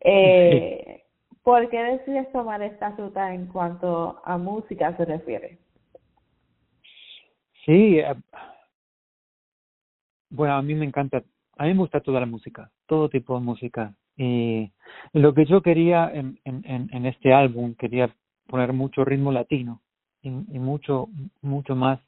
Eh, 0.00 1.04
¿Por 1.44 1.70
qué 1.70 1.80
decides 1.80 2.30
tomar 2.32 2.62
esta 2.62 2.90
ruta 2.96 3.32
en 3.32 3.46
cuanto 3.46 4.20
a 4.24 4.36
música 4.38 4.96
se 4.96 5.04
refiere? 5.04 5.58
Sí, 7.64 8.00
eh, 8.00 8.14
bueno, 10.30 10.54
a 10.54 10.62
mí 10.62 10.74
me 10.74 10.86
encanta, 10.86 11.22
a 11.56 11.64
mí 11.64 11.74
me 11.74 11.78
gusta 11.78 12.00
toda 12.00 12.18
la 12.18 12.26
música, 12.26 12.72
todo 12.86 13.08
tipo 13.08 13.38
de 13.38 13.44
música. 13.44 13.94
Y 14.16 14.72
lo 15.12 15.32
que 15.32 15.46
yo 15.46 15.62
quería 15.62 16.10
en, 16.12 16.40
en, 16.44 16.88
en 16.92 17.06
este 17.06 17.32
álbum, 17.32 17.76
quería 17.76 18.12
poner 18.50 18.72
mucho 18.72 19.04
ritmo 19.04 19.30
latino 19.32 19.80
y, 20.22 20.30
mucho, 20.30 21.08
mucho 21.40 21.76
más 21.76 22.00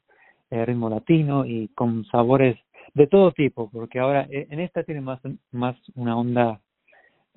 eh, 0.51 0.65
ritmo 0.65 0.89
latino 0.89 1.45
y 1.45 1.69
con 1.69 2.05
sabores 2.05 2.57
de 2.93 3.07
todo 3.07 3.31
tipo, 3.31 3.69
porque 3.71 3.99
ahora 3.99 4.27
eh, 4.29 4.47
en 4.49 4.59
esta 4.59 4.83
tiene 4.83 5.01
más, 5.01 5.19
más 5.51 5.75
una 5.95 6.17
onda 6.17 6.59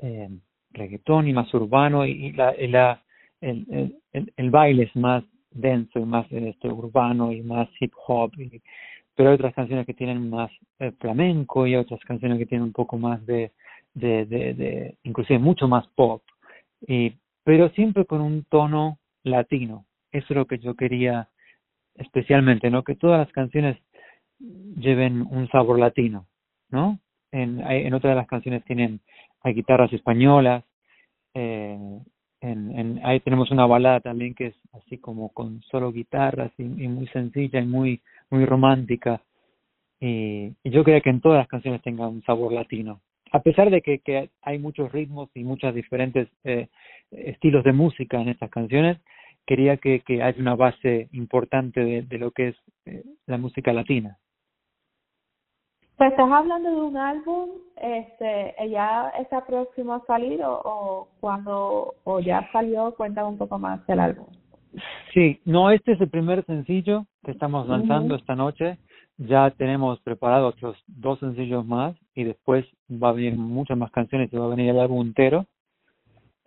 eh, 0.03 0.29
reggaetón 0.73 1.29
y 1.29 1.33
más 1.33 1.53
urbano 1.55 2.05
y, 2.05 2.11
y 2.27 2.33
la, 2.33 2.55
y 2.61 2.66
la 2.66 3.03
el, 3.40 3.95
el, 4.12 4.33
el, 4.37 4.51
baile 4.51 4.85
es 4.85 4.97
más 4.97 5.23
denso 5.51 5.99
y 5.99 6.05
más 6.05 6.27
este 6.31 6.69
urbano 6.69 7.33
y 7.33 7.42
más 7.42 7.69
hip 7.81 7.92
hop 8.07 8.33
y, 8.38 8.61
pero 9.14 9.31
hay 9.31 9.37
otras 9.37 9.55
canciones 9.55 9.87
que 9.87 9.95
tienen 9.95 10.29
más 10.29 10.51
eh, 10.79 10.92
flamenco 10.99 11.66
y 11.66 11.77
otras 11.77 12.01
canciones 12.01 12.38
que 12.38 12.47
tienen 12.47 12.64
un 12.64 12.73
poco 12.73 12.99
más 12.99 13.25
de, 13.25 13.53
de, 13.95 14.27
de, 14.27 14.55
de 14.55 14.97
inclusive 15.05 15.38
mucho 15.38 15.69
más 15.69 15.87
pop 15.95 16.23
y 16.87 17.14
pero 17.46 17.68
siempre 17.70 18.04
con 18.06 18.20
un 18.20 18.42
tono 18.42 18.98
latino. 19.22 19.87
Eso 20.11 20.26
es 20.30 20.37
lo 20.37 20.46
que 20.46 20.59
yo 20.59 20.74
quería 20.74 21.28
especialmente 21.94 22.70
no 22.70 22.82
que 22.82 22.96
todas 22.96 23.20
las 23.20 23.32
canciones 23.32 23.78
lleven 24.38 25.22
un 25.22 25.48
sabor 25.48 25.78
latino 25.78 26.26
no 26.68 26.98
en 27.32 27.61
en 27.61 27.94
otras 27.94 28.11
de 28.11 28.16
las 28.16 28.26
canciones 28.26 28.62
tienen 28.64 29.00
hay 29.42 29.54
guitarras 29.54 29.90
españolas 29.94 30.62
eh, 31.32 31.78
en, 32.42 33.00
ahí 33.02 33.20
tenemos 33.20 33.50
una 33.50 33.64
balada 33.64 34.00
también 34.00 34.35
que 34.35 34.48
es 34.48 34.56
así 34.74 34.98
como 34.98 35.30
con 35.30 35.62
solo 35.62 35.90
guitarras 35.90 36.52
y, 36.59 36.64
y 36.64 36.88
muy 36.88 37.06
sencilla 37.09 37.61
y 37.61 37.66
muy 37.66 38.02
muy 38.28 38.44
romántica. 38.44 39.22
Y, 40.00 40.52
y, 40.62 40.70
yo 40.70 40.85
quería 40.85 41.00
que 41.00 41.11
en 41.11 41.22
todas 41.22 41.38
las 41.38 41.48
canciones 41.48 41.80
tenga 41.80 42.06
un 42.06 42.22
sabor 42.24 42.52
latino 42.52 43.00
a 43.33 43.41
pesar 43.41 43.71
de 43.71 43.83
que, 43.83 43.99
que 44.01 44.31
hay 44.43 44.59
muchos 44.59 44.93
ritmos 44.93 45.31
y 45.35 45.45
muchas 45.45 45.75
diferentes 45.75 46.29
eh, 46.45 46.69
estilos 47.11 47.65
de 47.65 47.73
música 47.73 48.21
en 48.21 48.29
estas 48.29 48.51
canciones 48.51 48.99
quería 49.47 49.77
que, 49.77 50.01
que 50.01 50.23
haya 50.23 50.41
una 50.41 50.57
base 50.57 51.09
importante 51.12 51.81
de, 51.81 52.03
de 52.03 52.19
lo 52.19 52.31
que 52.31 52.49
es 52.49 52.57
eh, 52.87 53.03
la 53.27 53.39
música 53.39 53.73
latina 53.73 54.19
pues 55.97 56.11
estás 56.11 56.31
hablando 56.31 56.71
de 56.71 56.77
un 56.77 56.97
álbum, 56.99 57.49
este, 57.77 58.55
¿ya 58.69 59.11
está 59.19 59.47
próximo 59.47 59.95
a 59.95 60.05
salir 60.05 60.43
o, 60.43 60.61
o 60.62 61.09
cuando 61.21 61.95
o 62.05 62.21
ya 62.21 62.47
salió? 62.53 62.95
Cuéntame 62.95 63.29
un 63.29 63.39
poco 63.39 63.59
más 63.59 63.87
del 63.87 64.01
álbum. 64.01 64.27
Sí, 65.15 65.41
no, 65.47 65.71
este 65.71 65.93
es 65.93 66.01
el 66.03 66.11
primer 66.11 66.45
sencillo 66.45 67.07
que 67.25 67.31
estamos 67.31 67.67
lanzando 67.67 68.12
uh 68.12 68.19
-huh. 68.19 68.21
esta 68.21 68.35
noche. 68.35 68.79
Ya 69.18 69.50
tenemos 69.50 70.00
preparado 70.00 70.48
otros 70.48 70.76
dos 70.87 71.18
sencillos 71.20 71.64
más 71.66 71.96
y 72.14 72.24
después 72.24 72.66
va 72.90 73.11
a 73.11 73.12
venir 73.12 73.37
muchas 73.37 73.79
más 73.79 73.90
canciones 73.90 74.31
y 74.33 74.37
va 74.37 74.44
a 74.44 74.55
venir 74.55 74.70
el 74.70 74.79
álbum 74.79 75.07
entero. 75.07 75.46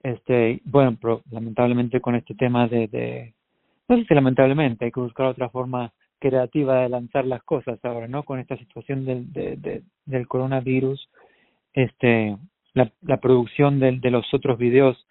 Este, 0.03 0.61
bueno, 0.65 0.97
pero 1.01 1.21
lamentablemente 1.31 1.99
con 1.99 2.15
este 2.15 2.35
tema 2.35 2.67
de, 2.67 2.87
de 2.87 3.33
no 3.87 3.97
sé 3.97 4.05
si 4.05 4.13
lamentablemente 4.13 4.85
hay 4.85 4.91
que 4.91 4.99
buscar 4.99 5.25
otra 5.25 5.49
forma 5.49 5.91
creativa 6.19 6.81
de 6.81 6.89
lanzar 6.89 7.25
las 7.25 7.43
cosas 7.43 7.83
ahora, 7.83 8.07
¿no? 8.07 8.23
Con 8.23 8.39
esta 8.39 8.55
situación 8.57 9.05
del, 9.05 9.31
de, 9.33 9.55
de, 9.57 9.83
del 10.05 10.27
coronavirus, 10.27 11.09
este, 11.73 12.37
la, 12.73 12.91
la 13.01 13.17
producción 13.17 13.79
de, 13.79 13.99
los 14.11 14.31
otros 14.33 14.57
videos 14.57 15.07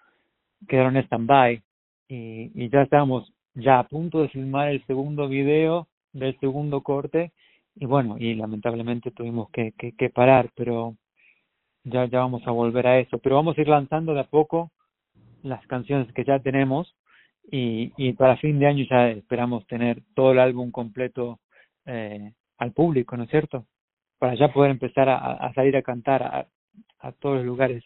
quedaron 0.68 0.96
en 0.96 1.04
stand-by 1.04 1.62
y, 2.08 2.50
y 2.54 2.68
ya 2.68 2.82
estábamos 2.82 3.32
ya 3.54 3.80
a 3.80 3.88
punto 3.88 4.22
de 4.22 4.28
filmar 4.28 4.68
el 4.68 4.84
segundo 4.86 5.28
video 5.28 5.88
del 6.12 6.38
segundo 6.38 6.82
corte 6.82 7.32
y 7.80 7.86
bueno, 7.86 8.16
y 8.18 8.34
lamentablemente 8.34 9.12
tuvimos 9.12 9.50
que, 9.50 9.72
que, 9.72 10.10
parar, 10.10 10.50
pero 10.56 10.96
ya, 11.84 12.06
ya 12.06 12.18
vamos 12.20 12.42
a 12.46 12.50
volver 12.50 12.86
a 12.88 12.98
eso, 12.98 13.18
pero 13.18 13.36
vamos 13.36 13.56
a 13.56 13.60
ir 13.60 13.68
lanzando 13.68 14.14
de 14.14 14.20
a 14.20 14.24
poco 14.24 14.72
las 15.42 15.64
canciones 15.68 16.12
que 16.12 16.24
ya 16.24 16.40
tenemos 16.40 16.96
y, 17.50 17.92
y 17.96 18.14
para 18.14 18.36
fin 18.38 18.58
de 18.58 18.66
año 18.66 18.84
ya 18.90 19.10
esperamos 19.10 19.64
tener 19.68 20.02
todo 20.14 20.32
el 20.32 20.40
álbum 20.40 20.72
completo 20.72 21.38
eh, 21.86 22.32
al 22.58 22.72
público, 22.72 23.16
¿no 23.16 23.24
es 23.24 23.30
cierto? 23.30 23.64
Para 24.18 24.34
ya 24.34 24.52
poder 24.52 24.72
empezar 24.72 25.08
a, 25.08 25.52
salir 25.54 25.76
a 25.76 25.82
cantar 25.82 26.22
a, 26.24 26.46
a 26.98 27.12
todos 27.12 27.36
los 27.36 27.46
lugares. 27.46 27.84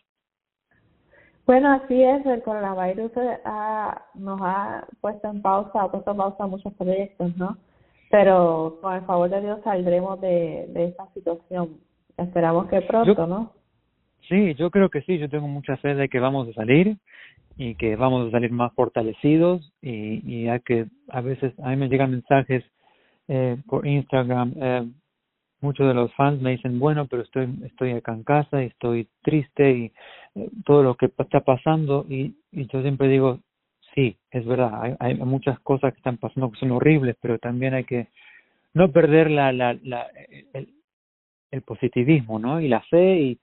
Bueno, 1.44 1.70
así 1.70 2.02
es, 2.02 2.24
el 2.24 2.42
coronavirus 2.42 3.12
ha, 3.44 4.02
nos 4.14 4.40
ha 4.42 4.86
puesto 5.02 5.28
en 5.28 5.42
pausa, 5.42 5.82
ha 5.82 5.90
puesto 5.90 6.12
en 6.12 6.16
pausa 6.16 6.46
muchos 6.46 6.72
proyectos, 6.74 7.36
¿no? 7.36 7.58
Pero 8.12 8.78
con 8.82 8.94
el 8.94 9.00
favor 9.06 9.30
de 9.30 9.40
Dios 9.40 9.60
saldremos 9.64 10.20
de, 10.20 10.66
de 10.68 10.84
esta 10.88 11.06
situación. 11.14 11.78
Esperamos 12.18 12.66
que 12.68 12.82
pronto, 12.82 13.14
yo, 13.14 13.26
¿no? 13.26 13.52
Sí, 14.28 14.54
yo 14.54 14.70
creo 14.70 14.90
que 14.90 15.00
sí, 15.00 15.16
yo 15.18 15.30
tengo 15.30 15.48
mucha 15.48 15.78
fe 15.78 15.94
de 15.94 16.10
que 16.10 16.20
vamos 16.20 16.46
a 16.46 16.52
salir 16.52 16.98
y 17.56 17.74
que 17.74 17.96
vamos 17.96 18.28
a 18.28 18.30
salir 18.30 18.52
más 18.52 18.70
fortalecidos 18.74 19.72
y, 19.80 20.20
y 20.30 20.48
hay 20.48 20.60
que 20.60 20.88
a 21.08 21.22
veces 21.22 21.58
a 21.60 21.70
mí 21.70 21.76
me 21.76 21.88
llegan 21.88 22.10
mensajes 22.10 22.62
eh, 23.28 23.56
por 23.66 23.86
Instagram 23.86 24.54
eh, 24.56 24.88
muchos 25.60 25.86
de 25.86 25.94
los 25.94 26.12
fans 26.14 26.40
me 26.40 26.52
dicen 26.52 26.78
bueno 26.78 27.06
pero 27.08 27.22
estoy 27.22 27.46
estoy 27.66 27.92
acá 27.92 28.14
en 28.14 28.24
casa 28.24 28.62
y 28.62 28.66
estoy 28.66 29.06
triste 29.22 29.70
y 29.70 29.92
eh, 30.34 30.48
todo 30.64 30.82
lo 30.82 30.94
que 30.94 31.06
está 31.06 31.40
pasando 31.40 32.06
y, 32.08 32.36
y 32.52 32.66
yo 32.68 32.80
siempre 32.80 33.08
digo 33.08 33.40
sí 33.94 34.16
es 34.30 34.44
verdad 34.46 34.82
hay, 34.82 34.96
hay 34.98 35.14
muchas 35.16 35.58
cosas 35.60 35.92
que 35.92 35.98
están 35.98 36.18
pasando 36.18 36.50
que 36.50 36.58
son 36.58 36.72
horribles 36.72 37.16
pero 37.20 37.38
también 37.38 37.74
hay 37.74 37.84
que 37.84 38.08
no 38.74 38.90
perder 38.90 39.30
la 39.30 39.52
la, 39.52 39.74
la 39.82 40.06
el, 40.52 41.62
positivismo 41.62 42.38
no 42.38 42.60
y 42.60 42.68
la 42.68 42.80
fe 42.82 43.20
y 43.20 43.38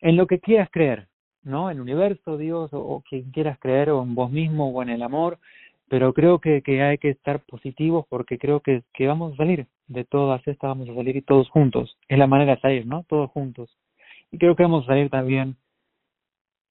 en 0.00 0.16
lo 0.16 0.26
que 0.26 0.38
quieras 0.38 0.68
creer 0.70 1.08
¿no? 1.44 1.70
En 1.70 1.76
el 1.76 1.82
universo, 1.82 2.38
Dios, 2.38 2.72
o, 2.72 2.78
o 2.78 3.02
quien 3.02 3.30
quieras 3.30 3.58
creer, 3.58 3.90
o 3.90 4.02
en 4.02 4.14
vos 4.14 4.30
mismo, 4.30 4.70
o 4.70 4.82
en 4.82 4.88
el 4.88 5.02
amor, 5.02 5.38
pero 5.88 6.12
creo 6.12 6.40
que, 6.40 6.62
que 6.62 6.82
hay 6.82 6.98
que 6.98 7.10
estar 7.10 7.40
positivos 7.40 8.06
porque 8.08 8.38
creo 8.38 8.60
que, 8.60 8.82
que 8.92 9.06
vamos 9.06 9.34
a 9.34 9.36
salir 9.36 9.66
de 9.86 10.04
todas 10.04 10.40
estas, 10.46 10.68
vamos 10.68 10.88
a 10.88 10.94
salir 10.94 11.16
y 11.16 11.22
todos 11.22 11.48
juntos. 11.50 11.96
Es 12.08 12.18
la 12.18 12.26
manera 12.26 12.54
de 12.54 12.60
salir, 12.60 12.86
¿no? 12.86 13.04
Todos 13.08 13.30
juntos. 13.30 13.76
Y 14.30 14.38
creo 14.38 14.56
que 14.56 14.62
vamos 14.62 14.84
a 14.84 14.88
salir 14.88 15.10
también 15.10 15.56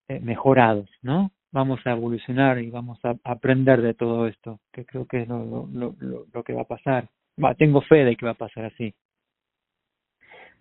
eh, 0.08 0.20
mejorados, 0.20 0.90
¿no? 1.02 1.32
Vamos 1.54 1.80
a 1.86 1.92
evolucionar 1.92 2.60
y 2.60 2.70
vamos 2.70 3.00
a 3.06 3.16
aprender 3.24 3.82
de 3.82 3.94
todo 3.94 4.28
esto, 4.28 4.60
que 4.74 4.86
creo 4.86 5.06
que 5.06 5.22
es 5.22 5.28
lo, 5.30 5.46
lo, 5.72 5.96
lo, 6.00 6.26
lo 6.34 6.44
que 6.44 6.54
va 6.54 6.64
a 6.64 6.68
pasar. 6.68 7.08
Va, 7.42 7.54
tengo 7.56 7.82
fe 7.82 8.04
de 8.04 8.16
que 8.16 8.26
va 8.26 8.34
a 8.34 8.36
pasar 8.36 8.66
así. 8.66 8.94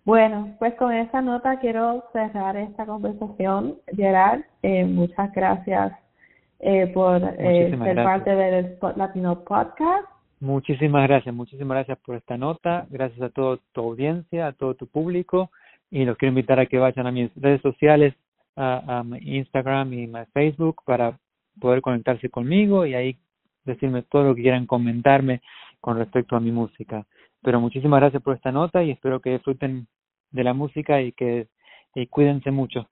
Bueno, 0.05 0.55
pues 0.59 0.73
con 0.75 0.93
esa 0.93 1.21
nota 1.21 1.59
quiero 1.59 2.03
cerrar 2.11 2.57
esta 2.57 2.85
conversación. 2.85 3.77
Gerard, 3.95 4.41
eh, 4.61 4.83
muchas 4.83 5.31
gracias 5.31 5.93
eh, 6.59 6.87
por 6.93 7.23
eh, 7.23 7.69
ser 7.69 7.79
gracias. 7.79 8.05
parte 8.05 8.35
del 8.35 8.65
Spot 8.65 8.97
Latino 8.97 9.43
Podcast. 9.45 10.07
Muchísimas 10.41 11.07
gracias, 11.07 11.33
muchísimas 11.33 11.75
gracias 11.75 11.97
por 11.99 12.17
esta 12.17 12.37
nota. 12.37 12.85
Gracias 12.89 13.21
a 13.21 13.29
toda 13.29 13.59
tu 13.71 13.81
audiencia, 13.81 14.47
a 14.47 14.51
todo 14.51 14.73
tu 14.73 14.87
público. 14.87 15.51
Y 15.89 16.03
los 16.03 16.17
quiero 16.17 16.31
invitar 16.31 16.59
a 16.59 16.65
que 16.65 16.79
vayan 16.79 17.07
a 17.07 17.11
mis 17.11 17.33
redes 17.35 17.61
sociales, 17.61 18.13
a, 18.55 18.99
a 18.99 19.03
mi 19.03 19.17
Instagram 19.37 19.93
y 19.93 20.07
mi 20.07 20.25
Facebook 20.33 20.81
para 20.85 21.17
poder 21.59 21.81
conectarse 21.81 22.29
conmigo 22.29 22.85
y 22.85 22.95
ahí 22.95 23.17
decirme 23.65 24.03
todo 24.03 24.23
lo 24.23 24.35
que 24.35 24.41
quieran 24.41 24.65
comentarme 24.65 25.41
con 25.79 25.97
respecto 25.97 26.35
a 26.35 26.39
mi 26.39 26.51
música. 26.51 27.05
pero 27.41 27.59
muchísimas 27.59 27.99
gracias 27.99 28.23
por 28.23 28.35
esta 28.35 28.51
nota 28.51 28.83
y 28.83 28.91
espero 28.91 29.19
que 29.19 29.31
disfruten 29.31 29.87
de 30.31 30.43
la 30.43 30.53
música 30.53 31.01
y 31.01 31.11
que 31.11 31.47
y 31.95 32.07
cuídense 32.07 32.51
mucho. 32.51 32.87